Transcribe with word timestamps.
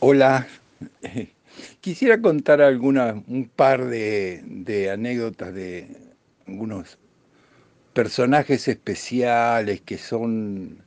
Hola, 0.00 0.46
quisiera 1.80 2.22
contar 2.22 2.62
alguna, 2.62 3.20
un 3.26 3.48
par 3.48 3.84
de, 3.84 4.90
anécdotas 4.92 5.52
de 5.52 5.88
algunos 6.46 6.98
personajes 7.94 8.68
especiales 8.68 9.80
que 9.80 9.98
son 9.98 10.84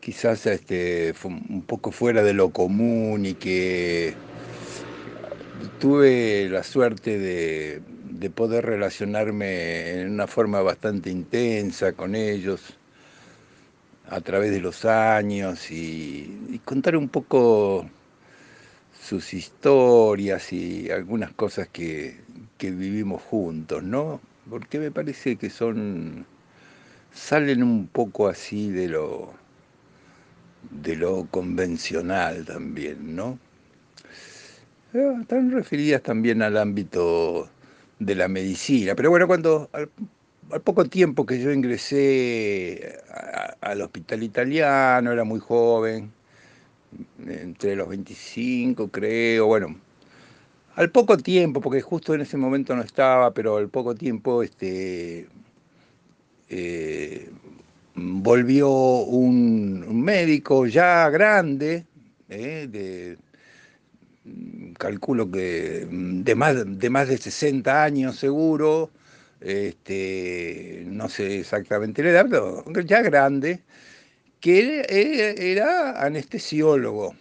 quizás 0.00 0.46
este, 0.46 1.12
un 1.24 1.62
poco 1.66 1.92
fuera 1.92 2.22
de 2.22 2.32
lo 2.32 2.52
común 2.52 3.26
y 3.26 3.34
que 3.34 4.14
tuve 5.78 6.48
la 6.48 6.62
suerte 6.62 7.18
de, 7.18 7.82
de 8.12 8.30
poder 8.30 8.64
relacionarme 8.64 10.00
en 10.00 10.10
una 10.10 10.26
forma 10.26 10.62
bastante 10.62 11.10
intensa 11.10 11.92
con 11.92 12.14
ellos 12.14 12.78
a 14.08 14.20
través 14.20 14.50
de 14.52 14.60
los 14.60 14.84
años 14.84 15.70
y, 15.70 16.60
contar 16.64 16.96
un 16.96 17.08
poco 17.08 17.88
sus 19.00 19.34
historias 19.34 20.52
y 20.52 20.90
algunas 20.90 21.32
cosas 21.32 21.68
que, 21.68 22.24
vivimos 22.58 23.22
juntos, 23.22 23.82
¿no? 23.82 24.20
Porque 24.50 24.78
me 24.78 24.90
parece 24.90 25.36
que 25.36 25.50
son, 25.50 26.26
salen 27.12 27.62
un 27.62 27.86
poco 27.86 28.28
así 28.28 28.70
de 28.70 28.88
lo, 28.88 29.32
de 30.70 30.96
lo 30.96 31.26
convencional 31.26 32.44
también, 32.44 33.14
¿no? 33.14 33.38
Están 34.92 35.52
referidas 35.52 36.02
también 36.02 36.42
al 36.42 36.56
ámbito 36.56 37.48
de 37.98 38.14
la 38.14 38.28
medicina. 38.28 38.94
Pero 38.94 39.10
bueno, 39.10 39.26
cuando 39.26 39.68
al 40.50 40.60
poco 40.62 40.84
tiempo 40.84 41.26
que 41.26 41.40
yo 41.40 41.52
ingresé 41.52 43.00
al 43.60 43.82
hospital 43.82 44.22
italiano, 44.22 45.12
era 45.12 45.24
muy 45.24 45.40
joven, 45.40 46.12
entre 47.26 47.76
los 47.76 47.88
25 47.88 48.88
creo, 48.88 49.46
bueno, 49.46 49.76
al 50.76 50.90
poco 50.90 51.16
tiempo, 51.16 51.60
porque 51.60 51.80
justo 51.80 52.14
en 52.14 52.20
ese 52.20 52.36
momento 52.36 52.76
no 52.76 52.82
estaba, 52.82 53.32
pero 53.32 53.56
al 53.56 53.68
poco 53.68 53.94
tiempo 53.94 54.42
este, 54.42 55.26
eh, 56.48 57.30
volvió 57.94 58.70
un, 58.70 60.02
médico 60.02 60.66
ya 60.66 61.08
grande, 61.10 61.86
eh, 62.28 62.68
de, 62.70 63.18
calculo 64.78 65.30
que 65.30 65.86
de 65.90 66.34
más, 66.34 66.56
de 66.78 66.90
más 66.90 67.08
de 67.08 67.18
60 67.18 67.82
años 67.82 68.16
seguro, 68.16 68.90
este, 69.46 70.82
no 70.86 71.08
sé 71.08 71.40
exactamente 71.40 72.02
la 72.02 72.10
edad, 72.10 72.26
pero 72.28 72.64
ya 72.82 73.00
grande, 73.02 73.62
que 74.40 74.84
era 75.52 76.02
anestesiólogo, 76.04 77.14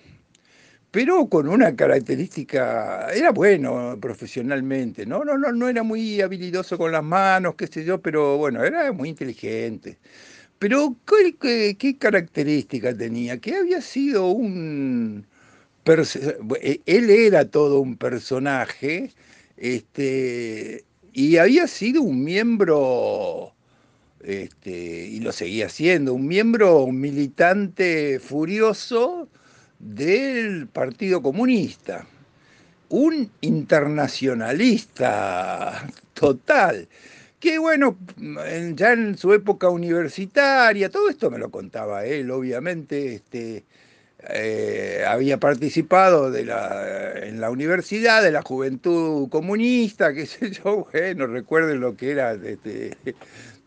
pero 0.92 1.28
con 1.30 1.48
una 1.50 1.76
característica, 1.76 3.10
era 3.14 3.32
bueno 3.32 3.98
profesionalmente, 4.02 5.06
¿no? 5.06 5.24
No, 5.26 5.38
no, 5.38 5.52
no 5.52 5.70
era 5.70 5.84
muy 5.84 6.22
habilidoso 6.22 6.78
con 6.78 6.92
las 6.92 7.04
manos, 7.04 7.56
qué 7.56 7.68
sé 7.68 7.84
yo, 7.86 8.02
pero 8.02 8.38
bueno, 8.38 8.64
era 8.64 8.92
muy 8.94 9.10
inteligente. 9.10 10.00
Pero 10.60 10.96
¿qué, 11.08 11.76
qué 11.78 11.98
característica 11.98 12.96
tenía? 12.98 13.40
Que 13.40 13.56
había 13.56 13.82
sido 13.82 14.28
un... 14.32 15.28
Él 16.86 17.10
era 17.10 17.50
todo 17.50 17.80
un 17.82 17.98
personaje, 17.98 19.14
este, 19.58 20.86
y 21.16 21.38
había 21.38 21.66
sido 21.66 22.02
un 22.02 22.24
miembro, 22.26 23.54
este, 24.22 25.08
y 25.08 25.22
lo 25.22 25.32
seguía 25.32 25.70
siendo, 25.70 26.14
un 26.14 26.28
miembro, 26.28 26.88
militante 26.88 28.20
furioso 28.20 29.30
del 29.80 30.68
Partido 30.68 31.22
Comunista, 31.22 32.06
un 32.90 33.32
internacionalista 33.40 35.88
total, 36.14 36.90
que 37.40 37.60
bueno, 37.60 37.98
ya 38.74 38.92
en 38.92 39.18
su 39.18 39.32
época 39.32 39.70
universitaria, 39.70 40.90
todo 40.90 41.10
esto 41.10 41.32
me 41.32 41.38
lo 41.38 41.50
contaba 41.50 42.06
él, 42.06 42.30
obviamente, 42.30 43.16
este, 43.16 43.64
eh, 44.30 45.04
había 45.08 45.40
participado 45.40 46.36
en 46.36 47.42
la 47.42 47.50
universidad 47.50 48.24
de 48.24 48.32
la 48.32 48.42
juventud 48.42 49.30
comunista, 49.30 50.14
qué 50.14 50.26
sé 50.26 50.52
yo, 50.52 50.88
bueno, 50.94 51.28
recuerden 51.28 51.80
lo 51.80 51.96
que 51.96 52.12
era 52.12 52.34
este, 52.34 52.98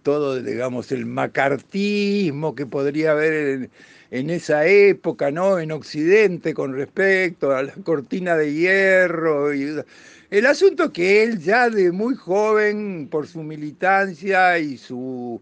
todo, 0.02 0.42
digamos, 0.42 0.90
el 0.92 1.06
macartismo 1.06 2.54
que 2.54 2.66
podría 2.66 3.12
haber 3.12 3.70
en, 4.10 4.30
esa 4.30 4.66
época, 4.66 5.30
¿no? 5.30 5.58
En 5.58 5.72
Occidente 5.72 6.54
con 6.54 6.72
respecto 6.74 7.54
a 7.54 7.62
la 7.62 7.72
cortina 7.84 8.36
de 8.36 8.54
hierro. 8.54 9.54
Y, 9.54 9.82
el 10.30 10.46
asunto 10.46 10.92
que 10.92 11.22
él 11.22 11.38
ya 11.38 11.70
de 11.70 11.92
muy 11.92 12.14
joven, 12.14 13.08
por 13.10 13.26
su 13.26 13.42
militancia 13.42 14.58
y 14.58 14.76
su, 14.76 15.40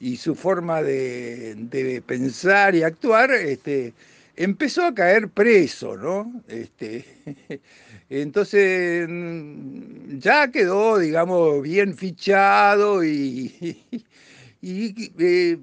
y 0.00 0.16
su 0.16 0.34
forma 0.34 0.82
de, 0.82 1.54
de 1.56 2.02
pensar 2.02 2.74
y 2.74 2.82
actuar, 2.82 3.32
este, 3.32 3.94
empezó 4.36 4.84
a 4.84 4.94
caer 4.94 5.28
preso, 5.30 5.96
¿no? 5.96 6.42
Este, 6.48 7.04
entonces 8.08 9.06
mm, 9.08 10.18
ya 10.18 10.50
quedó, 10.50 10.98
digamos, 10.98 11.62
bien 11.62 11.96
fichado 11.96 13.04
y, 13.04 13.76
eh, 14.62 15.58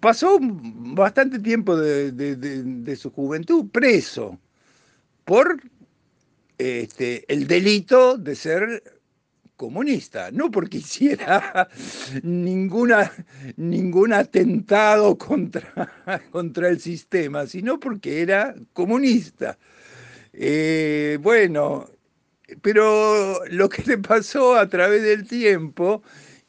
pasó 0.00 0.38
bastante 0.40 1.38
tiempo 1.38 1.76
de, 1.76 2.96
su 2.96 3.10
juventud 3.10 3.68
preso 3.70 4.38
por 5.24 5.60
este, 6.58 7.24
el 7.32 7.46
delito 7.46 8.16
de 8.18 8.34
ser 8.34 9.01
comunista, 9.62 10.32
no 10.32 10.50
porque 10.50 10.78
hiciera 10.78 11.68
ninguna, 12.24 13.12
ningún 13.56 14.12
atentado 14.12 15.16
contra, 15.16 15.88
contra 16.32 16.68
el 16.68 16.80
sistema, 16.80 17.46
sino 17.46 17.78
porque 17.78 18.22
era 18.22 18.56
comunista. 18.72 19.56
Eh, 20.32 21.16
bueno, 21.22 21.88
pero 22.60 23.44
lo 23.50 23.68
que 23.68 23.84
le 23.84 23.98
pasó 23.98 24.56
a 24.56 24.68
través 24.68 25.02
del 25.04 25.28
tiempo, 25.28 26.02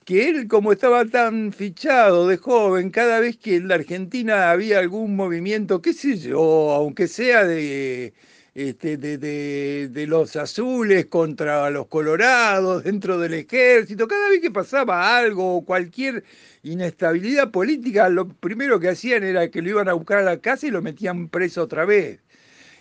que 0.06 0.30
él 0.30 0.48
como 0.48 0.72
estaba 0.72 1.06
tan 1.06 1.54
fichado 1.54 2.28
de 2.28 2.38
joven, 2.38 2.90
cada 2.90 3.20
vez 3.20 3.38
que 3.38 3.58
en 3.58 3.68
la 3.68 3.76
Argentina 3.76 4.50
había 4.50 4.80
algún 4.80 5.16
movimiento, 5.16 5.84
qué 5.84 5.94
sé 5.94 6.18
yo, 6.18 6.72
aunque 6.72 7.08
sea 7.08 7.46
de 7.46 8.14
este, 8.56 8.98
de, 8.98 10.06
los 10.08 10.36
azules 10.36 11.08
contra 11.08 11.70
los 11.72 11.88
colorados 11.88 12.84
dentro 12.84 13.18
del 13.20 13.34
ejército, 13.34 14.08
cada 14.08 14.30
vez 14.30 14.42
que 14.42 14.52
pasaba 14.52 15.18
algo 15.18 15.58
o 15.58 15.66
cualquier 15.66 16.24
inestabilidad 16.62 17.52
política, 17.52 18.10
lo 18.10 18.28
primero 18.28 18.80
que 18.80 18.90
hacían 18.90 19.24
era 19.24 19.50
que 19.50 19.62
lo 19.62 19.70
iban 19.70 19.90
a 19.90 19.94
buscar 19.94 20.20
a 20.20 20.24
la 20.24 20.38
casa 20.38 20.68
y 20.68 20.72
lo 20.72 20.82
metían 20.82 21.30
preso 21.30 21.64
otra 21.64 21.86
vez. 21.86 22.20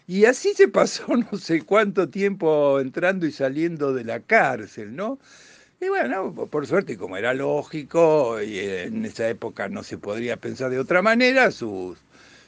Y 0.07 0.27
así 0.27 0.53
se 0.55 0.69
pasó 0.69 1.07
no 1.33 1.39
sé 1.39 1.63
cuánto 1.63 2.09
tiempo 2.09 2.81
entrando 2.81 3.27
y 3.27 3.33
saliendo 3.33 3.95
de 3.95 4.05
la 4.05 4.21
cárcel, 4.21 4.95
¿no? 4.95 5.19
Y 5.81 5.89
bueno, 5.89 6.33
por 6.35 6.67
suerte, 6.67 6.97
como 6.97 7.17
era 7.17 7.35
lógico, 7.35 8.41
y 8.41 8.61
en 8.61 9.05
esa 9.05 9.29
época 9.29 9.69
no 9.69 9.83
se 9.83 9.99
podría 9.99 10.37
pensar 10.37 10.71
de 10.71 10.79
otra 10.79 11.03
manera, 11.03 11.51
sus 11.51 11.99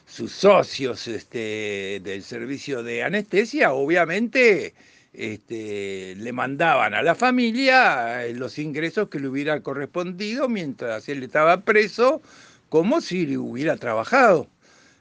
sus 0.06 0.32
socios 0.32 1.08
este, 1.08 2.00
del 2.02 2.22
servicio 2.22 2.82
de 2.82 3.02
anestesia, 3.02 3.72
obviamente 3.72 4.74
este, 5.12 6.14
le 6.16 6.32
mandaban 6.32 6.94
a 6.94 7.02
la 7.02 7.14
familia 7.14 8.26
eh, 8.26 8.34
los 8.34 8.58
ingresos 8.58 9.08
que 9.08 9.20
le 9.20 9.28
hubiera 9.28 9.60
correspondido 9.60 10.48
mientras 10.48 11.08
él 11.08 11.22
estaba 11.22 11.60
preso, 11.60 12.20
como 12.68 13.00
si 13.00 13.36
hubiera 13.36 13.76
trabajado, 13.76 14.48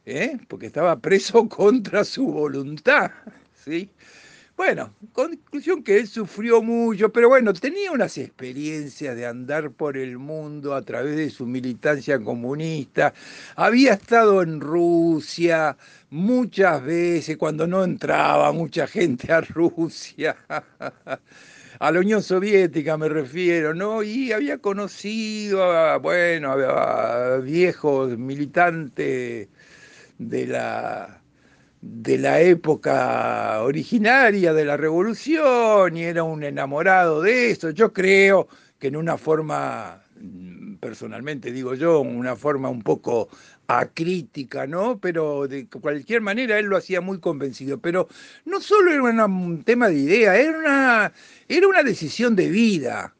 ¿eh? 0.06 0.38
porque 0.47 0.68
estaba 0.68 1.00
preso 1.00 1.50
contra 1.50 2.04
su 2.04 2.25
voluntad. 2.25 3.12
¿sí? 3.66 3.89
Bueno, 4.55 4.94
conclusión 5.13 5.83
que 5.83 5.97
él 5.97 6.07
sufrió 6.07 6.61
mucho, 6.61 7.11
pero 7.11 7.27
bueno, 7.27 7.53
tenía 7.53 7.91
unas 7.91 8.17
experiencias 8.19 9.15
de 9.15 9.25
andar 9.25 9.71
por 9.71 9.97
el 9.97 10.19
mundo 10.19 10.75
a 10.75 10.83
través 10.83 11.15
de 11.15 11.29
su 11.31 11.47
militancia 11.47 12.19
comunista. 12.19 13.13
Había 13.55 13.94
estado 13.94 14.44
en 14.44 14.61
Rusia 14.61 15.75
muchas 16.11 16.83
veces 16.83 17.35
cuando 17.38 17.65
no 17.65 17.83
entraba 17.83 18.51
mucha 18.51 18.85
gente 18.88 19.33
a 19.33 19.41
Rusia. 19.41 20.38
a 21.79 21.91
la 21.91 22.00
Unión 22.00 22.21
Soviética 22.21 22.95
me 22.97 23.09
refiero, 23.09 23.73
¿no? 23.73 24.03
Y 24.03 24.31
había 24.33 24.59
conocido 24.59 25.63
a, 25.63 25.97
bueno, 25.97 26.55
viejos 27.41 28.17
militantes 28.17 29.50
de 30.19 30.47
la 30.47 31.23
de 31.85 32.18
la 32.18 32.39
época 32.39 33.62
originaria 33.62 34.53
de 34.53 34.63
la 34.63 34.77
revolución 34.77 35.97
y 35.97 36.03
era 36.03 36.24
un 36.24 36.44
enamorado 36.44 37.21
de 37.21 37.51
eso. 37.51 37.71
Yo 37.71 37.91
creo 37.91 38.47
que 38.80 38.88
en 38.88 38.95
una 38.95 39.18
forma, 39.18 40.01
mm, 40.19 40.75
personalmente 40.75 41.51
digo 41.51 41.74
yo, 41.75 42.00
una 42.00 42.38
forma 42.38 42.69
un 42.69 42.81
poco 42.83 43.27
acrítica, 43.68 44.65
¿no? 44.65 44.97
Pero 45.00 45.47
de 45.47 45.68
cualquier 45.68 46.21
manera 46.21 46.57
él 46.57 46.68
lo 46.68 46.77
hacía 46.77 47.01
muy 47.01 47.19
convencido. 47.19 47.80
Pero 47.80 48.07
no 48.45 48.62
solo 48.62 48.91
era 49.09 49.25
un 49.25 49.63
tema 49.63 49.89
de 49.89 49.95
idea, 49.95 50.38
era 50.38 50.57
una, 50.57 51.13
era 51.50 51.68
una 51.68 51.83
decisión 51.83 52.36
de 52.36 52.50
vida. 52.50 53.13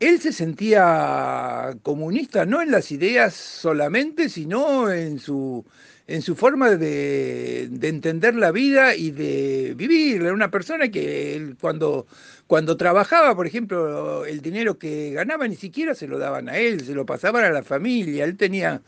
Él 0.00 0.20
se 0.20 0.32
sentía 0.32 1.76
comunista 1.82 2.46
no 2.46 2.62
en 2.62 2.70
las 2.70 2.90
ideas 2.92 3.34
solamente, 3.34 4.28
sino 4.28 4.90
en 4.90 5.18
su, 5.18 5.64
en 6.08 6.22
su 6.22 6.34
forma 6.34 6.70
de, 6.70 7.64
entender 7.82 8.34
la 8.34 8.50
vida 8.50 8.96
y 8.96 9.10
de 9.10 9.74
vivir. 9.76 10.22
Era 10.22 10.32
una 10.32 10.50
persona 10.50 10.88
que 10.88 11.54
cuando, 11.60 12.06
cuando 12.46 12.78
trabajaba, 12.78 13.36
por 13.36 13.46
ejemplo, 13.46 14.24
el 14.24 14.40
dinero 14.40 14.78
que 14.78 15.12
ganaba 15.12 15.46
ni 15.46 15.56
siquiera 15.56 15.94
se 15.94 16.08
lo 16.08 16.18
daban 16.18 16.48
a 16.48 16.56
él, 16.56 16.80
se 16.84 16.94
lo 16.94 17.04
pasaban 17.04 17.44
a 17.44 17.50
la 17.50 17.62
familia. 17.62 18.24
Él 18.24 18.38
tenía 18.38 18.80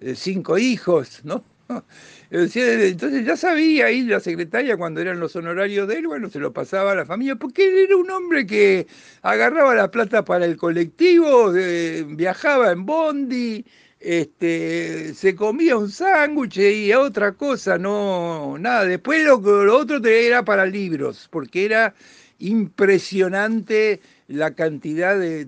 eh, 0.00 0.14
cinco 0.14 0.56
hijos, 0.56 1.20
¿no? 1.24 1.44
Entonces 2.30 3.26
ya 3.26 3.36
sabía 3.36 3.86
ahí 3.86 4.02
la 4.02 4.20
secretaria 4.20 4.76
cuando 4.76 5.00
eran 5.00 5.18
los 5.18 5.34
honorarios 5.34 5.88
de 5.88 5.98
él, 5.98 6.06
bueno, 6.06 6.30
se 6.30 6.38
lo 6.38 6.52
pasaba 6.52 6.92
a 6.92 6.94
la 6.94 7.06
familia, 7.06 7.36
porque 7.36 7.68
él 7.68 7.76
era 7.78 7.96
un 7.96 8.10
hombre 8.10 8.46
que 8.46 8.86
agarraba 9.22 9.74
la 9.74 9.90
plata 9.90 10.24
para 10.24 10.44
el 10.44 10.56
colectivo, 10.56 11.52
viajaba 11.52 12.70
en 12.70 12.86
bondi, 12.86 13.64
este, 14.00 15.12
se 15.14 15.34
comía 15.34 15.76
un 15.76 15.90
sándwich 15.90 16.58
y 16.58 16.92
otra 16.92 17.32
cosa, 17.32 17.78
no, 17.78 18.56
nada. 18.58 18.84
Después 18.84 19.24
lo, 19.24 19.38
otro 19.74 20.04
era 20.06 20.44
para 20.44 20.66
libros, 20.66 21.28
porque 21.30 21.64
era 21.64 21.94
impresionante 22.38 24.00
la 24.28 24.54
cantidad 24.54 25.18
de, 25.18 25.44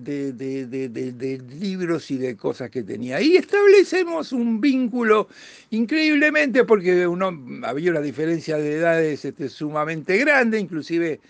libros 1.59 2.11
y 2.11 2.17
de 2.17 2.35
cosas 2.35 2.69
que 2.69 2.83
tenía. 2.83 3.21
Y 3.21 3.37
establecemos 3.37 4.33
un 4.33 4.59
vínculo 4.59 5.29
increíblemente, 5.69 6.65
porque 6.65 7.07
uno, 7.07 7.31
había 7.63 7.91
una 7.91 8.01
diferencia 8.01 8.57
de 8.57 8.75
edades 8.75 9.23
este, 9.23 9.47
sumamente 9.47 10.17
grande, 10.17 10.59
inclusive 10.59 11.21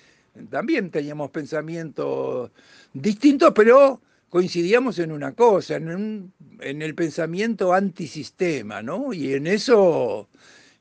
también 0.49 0.89
teníamos 0.89 1.29
pensamientos 1.29 2.51
distintos, 2.93 3.51
pero 3.53 4.01
coincidíamos 4.31 4.97
en 4.99 5.11
una 5.11 5.33
cosa, 5.33 5.75
en, 5.75 6.31
el 6.61 6.95
pensamiento 6.95 7.73
antisistema, 7.73 8.81
¿no? 8.81 9.13
Y 9.13 9.33
en 9.33 9.45
eso, 9.45 10.29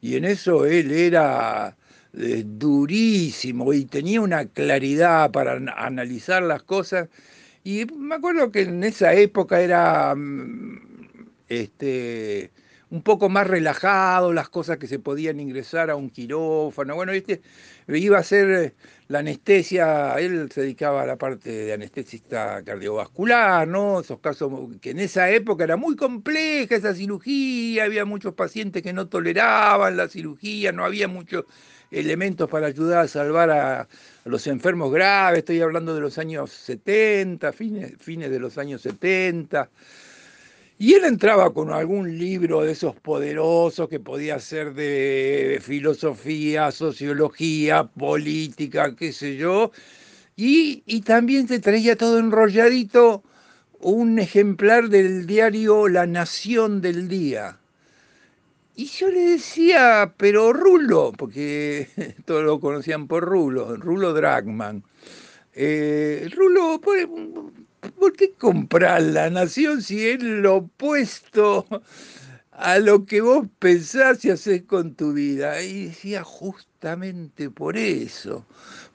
y 0.01 0.17
en 0.17 0.25
eso 0.25 0.67
él 0.67 0.93
era 0.93 1.77
eh, 2.15 2.45
durísimo 2.47 3.73
y 3.73 3.87
tenía 3.87 4.21
una 4.21 4.47
claridad 4.47 5.33
para 5.33 5.55
analizar 5.77 6.45
las 6.45 6.63
cosas. 6.63 7.09
Y 7.65 7.87
me 7.87 8.15
acuerdo 8.15 8.53
que 8.53 8.63
en 8.63 8.85
esa 8.85 9.15
época 9.15 9.61
era 9.61 10.15
mm, 10.15 10.81
este, 11.49 12.53
un 12.91 13.03
poco 13.03 13.29
más 13.29 13.49
relajado, 13.49 14.33
las 14.33 14.49
cosas 14.49 14.79
que 14.79 14.87
se 14.87 15.01
podían 15.01 15.41
ingresar 15.41 15.91
a 15.91 15.97
un 15.97 16.11
quirófano. 16.11 16.95
Bueno, 16.95 17.13
este 17.13 17.43
iba 17.89 18.19
a 18.19 18.23
ser 18.23 18.75
la 19.11 19.19
anestesia, 19.19 20.15
él 20.21 20.49
se 20.53 20.61
dedicaba 20.61 21.03
a 21.03 21.07
la 21.07 21.17
parte 21.17 21.51
de 21.51 21.73
anestesista 21.73 22.63
cardiovascular, 22.63 23.67
¿no? 23.67 23.99
Esos 24.03 24.21
casos 24.21 24.53
que 24.81 24.91
en 24.91 25.01
esa 25.01 25.29
época 25.31 25.65
era 25.65 25.77
muy 25.77 25.97
compleja 25.97 26.77
esa 26.77 26.95
cirugía, 26.95 27.85
había 27.85 28.05
muchos 28.05 28.35
pacientes 28.35 28.85
que 28.85 28.93
no 28.93 29.09
toleraban 29.09 29.97
la 29.97 30.09
cirugía, 30.09 30.71
no 30.71 30.85
había 30.85 31.09
mucho 31.09 31.47
elementos 31.91 32.49
para 32.49 32.69
ayudar 32.69 33.01
a 33.01 33.09
salvar 33.09 33.51
a, 33.51 33.89
los 34.25 34.47
enfermos 34.47 34.93
graves, 34.93 35.41
estoy 35.41 35.61
hablando 35.61 35.93
de 35.93 36.03
los 36.03 36.17
años 36.17 36.53
70, 36.53 37.53
fines, 37.53 37.95
fines 37.99 38.31
de 38.31 38.39
los 38.39 38.59
años 38.59 38.81
70. 38.83 39.71
Y 40.81 40.95
él 40.95 41.05
entraba 41.05 41.53
con 41.53 41.71
algún 41.71 42.17
libro 42.19 42.63
de 42.63 42.73
esos 42.73 42.97
poderosos 42.97 43.87
que 43.91 44.01
podía 44.01 44.39
ser 44.39 44.73
de 44.73 45.59
filosofía, 45.61 46.71
sociología, 46.73 47.85
política, 47.85 48.97
qué 48.97 49.13
sé 49.13 49.37
yo, 49.37 49.73
y, 50.37 51.03
también 51.03 51.47
te 51.47 51.59
traía 51.59 51.97
todo 51.97 52.19
enrolladito 52.19 53.23
un 53.81 54.19
ejemplar 54.19 54.89
del 54.89 55.27
diario 55.27 55.87
La 55.87 56.07
Nación 56.07 56.81
del 56.81 57.09
Día. 57.09 57.59
Y 58.75 58.87
yo 58.87 59.11
le 59.11 59.21
decía, 59.21 60.15
pero 60.17 60.55
Rulo, 60.55 61.13
porque 61.15 61.89
todos 62.25 62.43
lo 62.43 62.59
conocían 62.59 63.07
por 63.07 63.25
Rulo, 63.25 63.77
Rulo 63.77 64.15
Dragman. 64.15 64.83
Eh, 65.53 66.27
Rulo, 66.35 66.81
¿por, 68.01 68.15
qué 68.15 68.33
comprar 68.33 69.03
la 69.03 69.31
nación 69.31 69.83
si 69.83 70.09
es 70.09 70.23
lo 70.23 70.57
opuesto 70.57 71.67
a 72.53 72.79
lo 72.79 73.05
que 73.05 73.21
vos 73.21 73.47
pensás 73.59 74.25
y 74.25 74.31
haces 74.31 74.63
con 74.63 74.95
tu 74.95 75.13
vida? 75.13 75.63
Y 75.63 75.87
decía, 75.87 76.25
justamente 76.25 77.51
por 77.51 77.77
eso, 77.77 78.47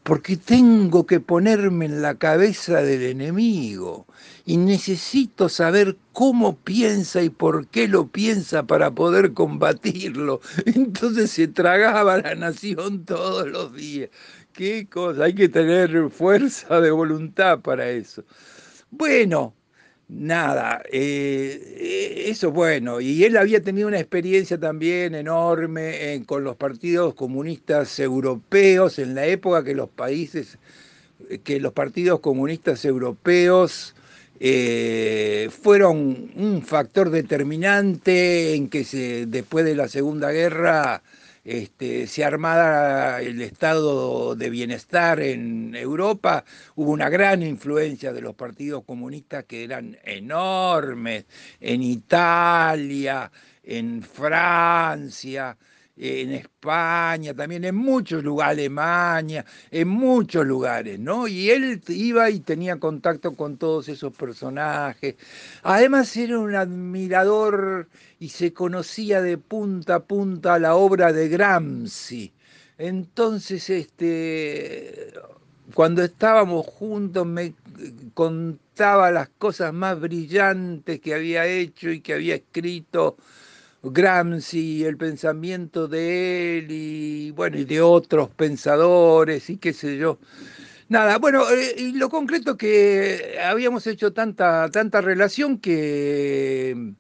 porque 0.04 0.38
tengo 0.38 1.06
que 1.06 1.20
ponerme 1.20 1.86
en 1.86 2.02
la 2.02 2.16
cabeza 2.16 2.82
del 2.82 3.04
enemigo 3.04 4.08
y 4.46 4.58
necesito 4.58 5.50
saber 5.50 5.98
cómo 6.12 6.58
piensa 6.58 7.22
y 7.22 7.30
por 7.30 7.68
qué 7.68 7.88
lo 7.88 8.08
piensa 8.08 8.64
para 8.64 8.92
poder 8.92 9.34
combatirlo. 9.34 10.42
Entonces 10.66 11.32
se 11.32 11.48
tragaba 11.48 12.18
la 12.18 12.36
nación 12.36 13.06
todos 13.06 13.48
los 13.48 13.74
días. 13.74 14.10
Qué 14.54 14.88
cosa, 14.88 15.26
hay 15.26 15.36
que 15.36 15.50
tener 15.50 16.10
fuerza 16.10 16.80
de 16.80 16.90
voluntad 16.92 17.60
para 17.60 17.90
eso. 17.90 18.24
Bueno, 18.98 19.54
nada, 20.08 20.82
eh, 20.92 22.24
eso 22.28 22.52
bueno, 22.52 23.02
y 23.02 23.26
él 23.26 23.36
había 23.36 23.62
tenido 23.62 23.88
una 23.90 24.00
experiencia 24.00 24.58
también 24.58 25.16
enorme 25.16 26.24
con 26.26 26.44
los 26.46 26.56
partidos 26.56 27.14
comunistas 27.14 28.00
europeos 28.00 28.98
en 29.00 29.14
la 29.16 29.26
época 29.26 29.64
que 29.66 29.76
los 29.76 29.90
países, 29.90 30.58
que 31.44 31.60
los 31.60 31.74
partidos 31.74 32.22
comunistas 32.22 32.86
europeos 32.86 33.96
eh, 34.40 35.50
fueron 35.52 36.32
un 36.36 36.62
factor 36.66 37.10
determinante 37.10 38.56
en 38.56 38.70
que 38.70 38.86
se, 38.86 39.26
después 39.26 39.66
de 39.66 39.76
la 39.76 39.90
Segunda 39.90 40.32
Guerra 40.32 41.04
este, 41.46 42.08
se 42.08 42.26
armara 42.26 43.22
el 43.22 43.40
estado 43.42 44.36
de 44.36 44.50
bienestar 44.50 45.20
en 45.20 45.76
Europa, 45.76 46.44
hubo 46.76 46.92
una 46.92 47.08
gran 47.08 47.44
influencia 47.44 48.12
de 48.12 48.22
los 48.22 48.34
partidos 48.34 48.84
comunistas 48.84 49.46
que 49.46 49.64
eran 49.64 49.98
enormes 50.04 51.26
en 51.60 51.84
Italia, 51.84 53.32
en 53.64 54.02
Francia, 54.02 55.56
en 55.98 56.32
España, 56.34 57.34
también 57.34 57.64
en 57.66 57.76
muchos 57.76 58.24
lugares, 58.24 58.58
Alemania, 58.60 59.46
en 59.72 59.88
muchos 59.88 60.46
lugares, 60.46 61.00
¿no? 61.00 61.28
Y 61.28 61.50
él 61.50 61.82
iba 61.88 62.30
y 62.30 62.40
tenía 62.42 62.78
contacto 62.80 63.36
con 63.36 63.58
todos 63.58 63.88
esos 63.90 64.14
personajes. 64.14 65.16
Además 65.64 66.16
era 66.18 66.40
un 66.40 66.56
admirador 66.56 67.88
y 68.20 68.30
se 68.30 68.54
conocía 68.54 69.22
de 69.22 69.38
punta 69.38 69.96
a 69.96 70.00
punta 70.04 70.60
la 70.60 70.76
obra 70.76 71.14
de 71.14 71.30
Gramsci. 71.30 72.34
Entonces, 72.78 73.70
este, 73.70 75.14
cuando 75.74 76.04
estábamos 76.04 76.66
juntos 76.66 77.26
me 77.26 77.54
contaba 78.14 79.12
las 79.12 79.30
cosas 79.30 79.74
más 79.74 80.00
brillantes 80.00 81.00
que 81.00 81.14
había 81.14 81.46
hecho 81.48 81.90
y 81.90 82.02
que 82.02 82.14
había 82.14 82.36
escrito 82.36 83.18
Gramsci, 83.92 84.84
el 84.84 84.98
pensamiento 84.98 85.88
de 85.88 86.60
él 86.60 86.68
y 86.70 87.32
bueno, 87.32 87.58
y 87.58 87.66
de 87.66 87.82
otros 87.82 88.30
pensadores 88.30 89.50
y 89.50 89.58
qué 89.58 89.74
sé 89.74 89.98
yo. 89.98 90.20
Nada, 90.90 91.18
bueno, 91.18 91.50
eh, 91.50 91.76
y 91.78 91.92
lo 91.94 92.10
concreto 92.10 92.58
que 92.58 93.38
habíamos 93.44 93.88
hecho 93.88 94.14
tanta, 94.14 94.70
tanta 94.70 95.02
relación 95.02 95.58
que 95.60 96.94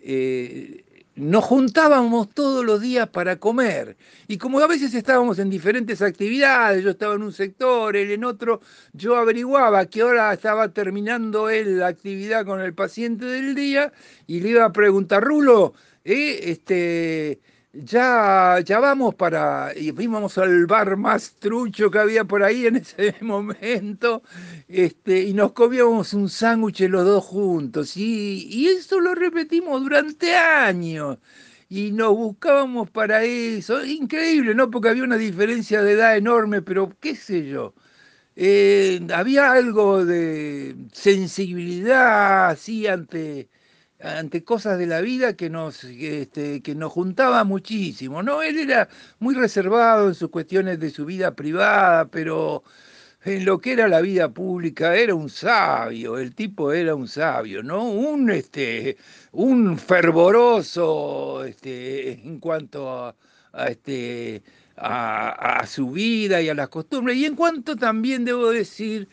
eh, 0.00 0.84
nos 1.20 1.44
juntábamos 1.44 2.30
todos 2.30 2.64
los 2.64 2.80
días 2.80 3.08
para 3.08 3.36
comer. 3.36 3.96
Y 4.26 4.38
como 4.38 4.58
a 4.60 4.66
veces 4.66 4.94
estábamos 4.94 5.38
en 5.38 5.50
diferentes 5.50 6.02
actividades, 6.02 6.82
yo 6.82 6.90
estaba 6.90 7.14
en 7.14 7.22
un 7.22 7.32
sector, 7.32 7.96
él 7.96 8.10
en 8.10 8.24
otro, 8.24 8.60
yo 8.92 9.16
averiguaba 9.16 9.86
que 9.86 10.02
hora 10.02 10.32
estaba 10.32 10.68
terminando 10.70 11.50
él 11.50 11.78
la 11.78 11.88
actividad 11.88 12.44
con 12.46 12.60
el 12.60 12.74
paciente 12.74 13.26
del 13.26 13.54
día 13.54 13.92
y 14.26 14.40
le 14.40 14.50
iba 14.50 14.64
a 14.64 14.72
preguntar, 14.72 15.22
Rulo, 15.22 15.74
eh, 16.04 16.40
este, 16.50 17.40
ya, 17.72 18.60
ya 18.64 18.80
vamos 18.80 19.14
para, 19.14 19.72
y 19.76 19.92
fuimos 19.92 20.38
al 20.38 20.66
bar 20.66 20.96
más 20.96 21.34
trucho 21.38 21.90
que 21.90 21.98
había 21.98 22.24
por 22.24 22.42
ahí 22.42 22.66
en 22.66 22.76
ese 22.76 23.14
momento, 23.22 24.22
este, 24.68 25.22
y 25.22 25.32
nos 25.34 25.52
comíamos 25.52 26.14
un 26.14 26.28
sándwich 26.28 26.80
los 26.88 27.04
dos 27.04 27.24
juntos, 27.24 27.96
y, 27.96 28.46
y 28.50 28.68
eso 28.68 29.00
lo 29.00 29.14
repetimos 29.14 29.82
durante 29.82 30.34
años, 30.36 31.18
y 31.68 31.92
nos 31.92 32.14
buscábamos 32.16 32.90
para 32.90 33.24
eso, 33.24 33.84
increíble, 33.84 34.54
¿no? 34.54 34.70
Porque 34.70 34.88
había 34.88 35.04
una 35.04 35.16
diferencia 35.16 35.82
de 35.82 35.92
edad 35.92 36.16
enorme, 36.16 36.62
pero 36.62 36.90
qué 37.00 37.14
sé 37.14 37.46
yo. 37.46 37.74
Eh, 38.36 39.00
había 39.14 39.52
algo 39.52 40.04
de 40.04 40.76
sensibilidad 40.92 42.50
así 42.50 42.86
ante, 42.86 43.48
ante 44.02 44.44
cosas 44.44 44.78
de 44.78 44.86
la 44.86 45.00
vida 45.00 45.36
que 45.36 45.50
nos, 45.50 45.84
este, 45.84 46.62
que 46.62 46.74
nos 46.74 46.92
juntaba 46.92 47.44
muchísimo, 47.44 48.22
¿no? 48.22 48.42
Él 48.42 48.58
era 48.58 48.88
muy 49.18 49.34
reservado 49.34 50.08
en 50.08 50.14
sus 50.14 50.30
cuestiones 50.30 50.80
de 50.80 50.90
su 50.90 51.04
vida 51.04 51.34
privada, 51.34 52.06
pero 52.06 52.64
en 53.24 53.44
lo 53.44 53.60
que 53.60 53.72
era 53.72 53.88
la 53.88 54.00
vida 54.00 54.30
pública 54.32 54.96
era 54.96 55.14
un 55.14 55.28
sabio, 55.28 56.18
el 56.18 56.34
tipo 56.34 56.72
era 56.72 56.94
un 56.94 57.08
sabio, 57.08 57.62
¿no? 57.62 57.84
Un, 57.90 58.30
este, 58.30 58.96
un 59.32 59.78
fervoroso 59.78 61.44
este, 61.44 62.12
en 62.12 62.40
cuanto 62.40 63.14
a, 63.52 63.68
este, 63.68 64.42
a, 64.76 65.64
su 65.66 65.90
vida 65.90 66.40
y 66.40 66.48
a 66.48 66.54
las 66.54 66.68
costumbres, 66.70 67.16
y 67.16 67.26
en 67.26 67.36
cuanto 67.36 67.76
también 67.76 68.24
debo 68.24 68.50
decir, 68.50 69.08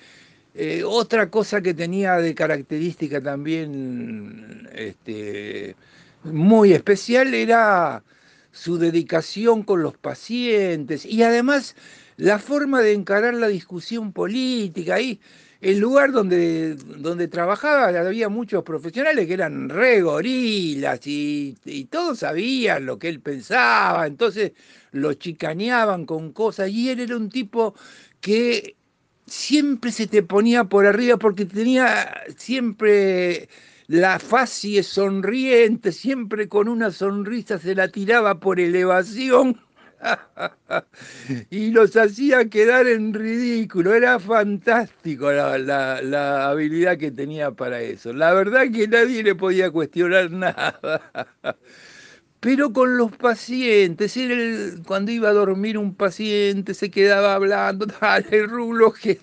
eh, 0.60 0.84
otra 0.84 1.30
cosa 1.30 1.62
que 1.62 1.76
tenía 1.76 2.16
de 2.18 2.34
característica 2.34 3.22
también 3.22 4.68
este, 4.74 5.76
muy 6.24 6.74
especial 6.74 7.32
era 7.36 8.04
su 8.52 8.80
dedicación 8.80 9.62
con 9.62 9.84
los 9.84 9.98
pacientes 10.00 11.06
y 11.06 11.22
además 11.22 11.76
la 12.16 12.40
forma 12.40 12.82
de 12.82 12.94
encarar 12.94 13.36
la 13.36 13.50
discusión 13.50 14.12
política. 14.14 14.96
Ahí, 14.96 15.20
el 15.62 15.78
lugar 15.78 16.12
donde, 16.12 16.74
donde 16.74 17.28
trabajaba 17.28 17.90
había 17.90 18.28
muchos 18.30 18.64
profesionales 18.64 19.28
que 19.28 19.34
eran 19.34 19.70
re 19.70 20.02
gorilas 20.02 21.06
y, 21.06 21.56
y 21.66 21.86
todos 21.86 22.20
sabían 22.20 22.88
lo 22.88 22.98
que 22.98 23.10
él 23.10 23.20
pensaba, 23.22 24.08
entonces 24.08 24.54
lo 24.92 25.14
chicaneaban 25.14 26.08
con 26.08 26.32
cosas 26.34 26.72
y 26.72 26.90
él 26.90 27.00
era 27.02 27.16
un 27.16 27.30
tipo 27.30 27.76
que 28.22 28.76
siempre 29.27 29.91
se 29.91 30.07
te 30.07 30.24
ponía 30.24 30.63
por 30.63 30.86
arriba 30.86 31.17
porque 31.17 31.46
tenía 31.46 32.24
siempre 32.38 33.50
la 33.88 34.19
facie 34.19 34.84
sonriente, 34.84 35.91
siempre 35.91 36.48
con 36.50 36.67
una 36.67 36.91
sonrisa 36.91 37.60
se 37.60 37.75
la 37.75 37.88
tiraba 37.89 38.39
por 38.39 38.60
elevación 38.60 39.62
y 41.50 41.72
los 41.72 41.96
hacía 41.96 42.50
quedar 42.50 42.88
en 42.88 43.13
ridículo. 43.13 43.93
Era 43.93 44.19
fantástico 44.19 45.31
la, 45.31 45.57
la, 45.57 46.50
habilidad 46.50 46.98
que 46.98 47.12
tenía 47.12 47.51
para 47.51 47.81
eso. 47.81 48.13
La 48.13 48.34
verdad 48.34 48.72
que 48.74 48.88
nadie 48.88 49.24
le 49.24 49.36
podía 49.36 49.72
cuestionar 49.72 50.31
nada. 50.31 51.01
Pero 52.39 52.72
con 52.72 52.98
los 52.98 53.12
pacientes, 53.17 54.15
cuando 54.86 55.12
iba 55.12 55.29
a 55.29 55.34
dormir 55.34 55.77
un 55.77 55.96
paciente 55.96 56.74
se 56.74 56.91
quedaba 56.91 57.34
hablando, 57.36 57.86
dale 58.01 58.46
Rulo 58.46 58.94
que 58.94 59.20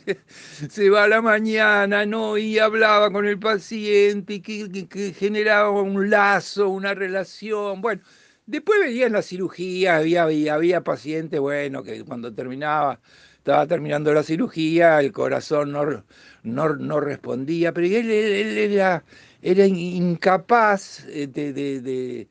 se 0.68 0.90
va 0.90 1.04
a 1.04 1.08
la 1.08 1.22
mañana, 1.22 2.06
¿no? 2.06 2.36
Y 2.38 2.58
hablaba 2.58 3.10
con 3.12 3.26
el 3.26 3.38
paciente 3.38 4.34
y 4.34 4.40
que 4.40 5.14
generaba 5.14 5.70
un 5.70 6.10
lazo, 6.10 6.68
una 6.68 6.94
relación. 6.94 7.80
Bueno, 7.80 8.02
Después 8.46 8.78
veía 8.80 9.06
en 9.06 9.14
la 9.14 9.22
cirugía, 9.22 9.96
había, 9.96 10.24
había, 10.24 10.82
pacientes, 10.82 11.40
bueno, 11.40 11.82
que 11.82 12.04
cuando 12.04 12.34
terminaba, 12.34 13.00
estaba 13.38 13.66
terminando 13.66 14.12
la 14.12 14.22
cirugía, 14.22 15.00
el 15.00 15.12
corazón 15.12 15.72
no, 15.72 16.04
no, 16.42 17.00
respondía, 17.00 17.72
pero 17.72 17.86
él, 17.86 18.10
era, 18.10 19.02
era, 19.40 19.66
incapaz 19.66 21.06
eh, 21.08 21.26
de, 21.26 22.28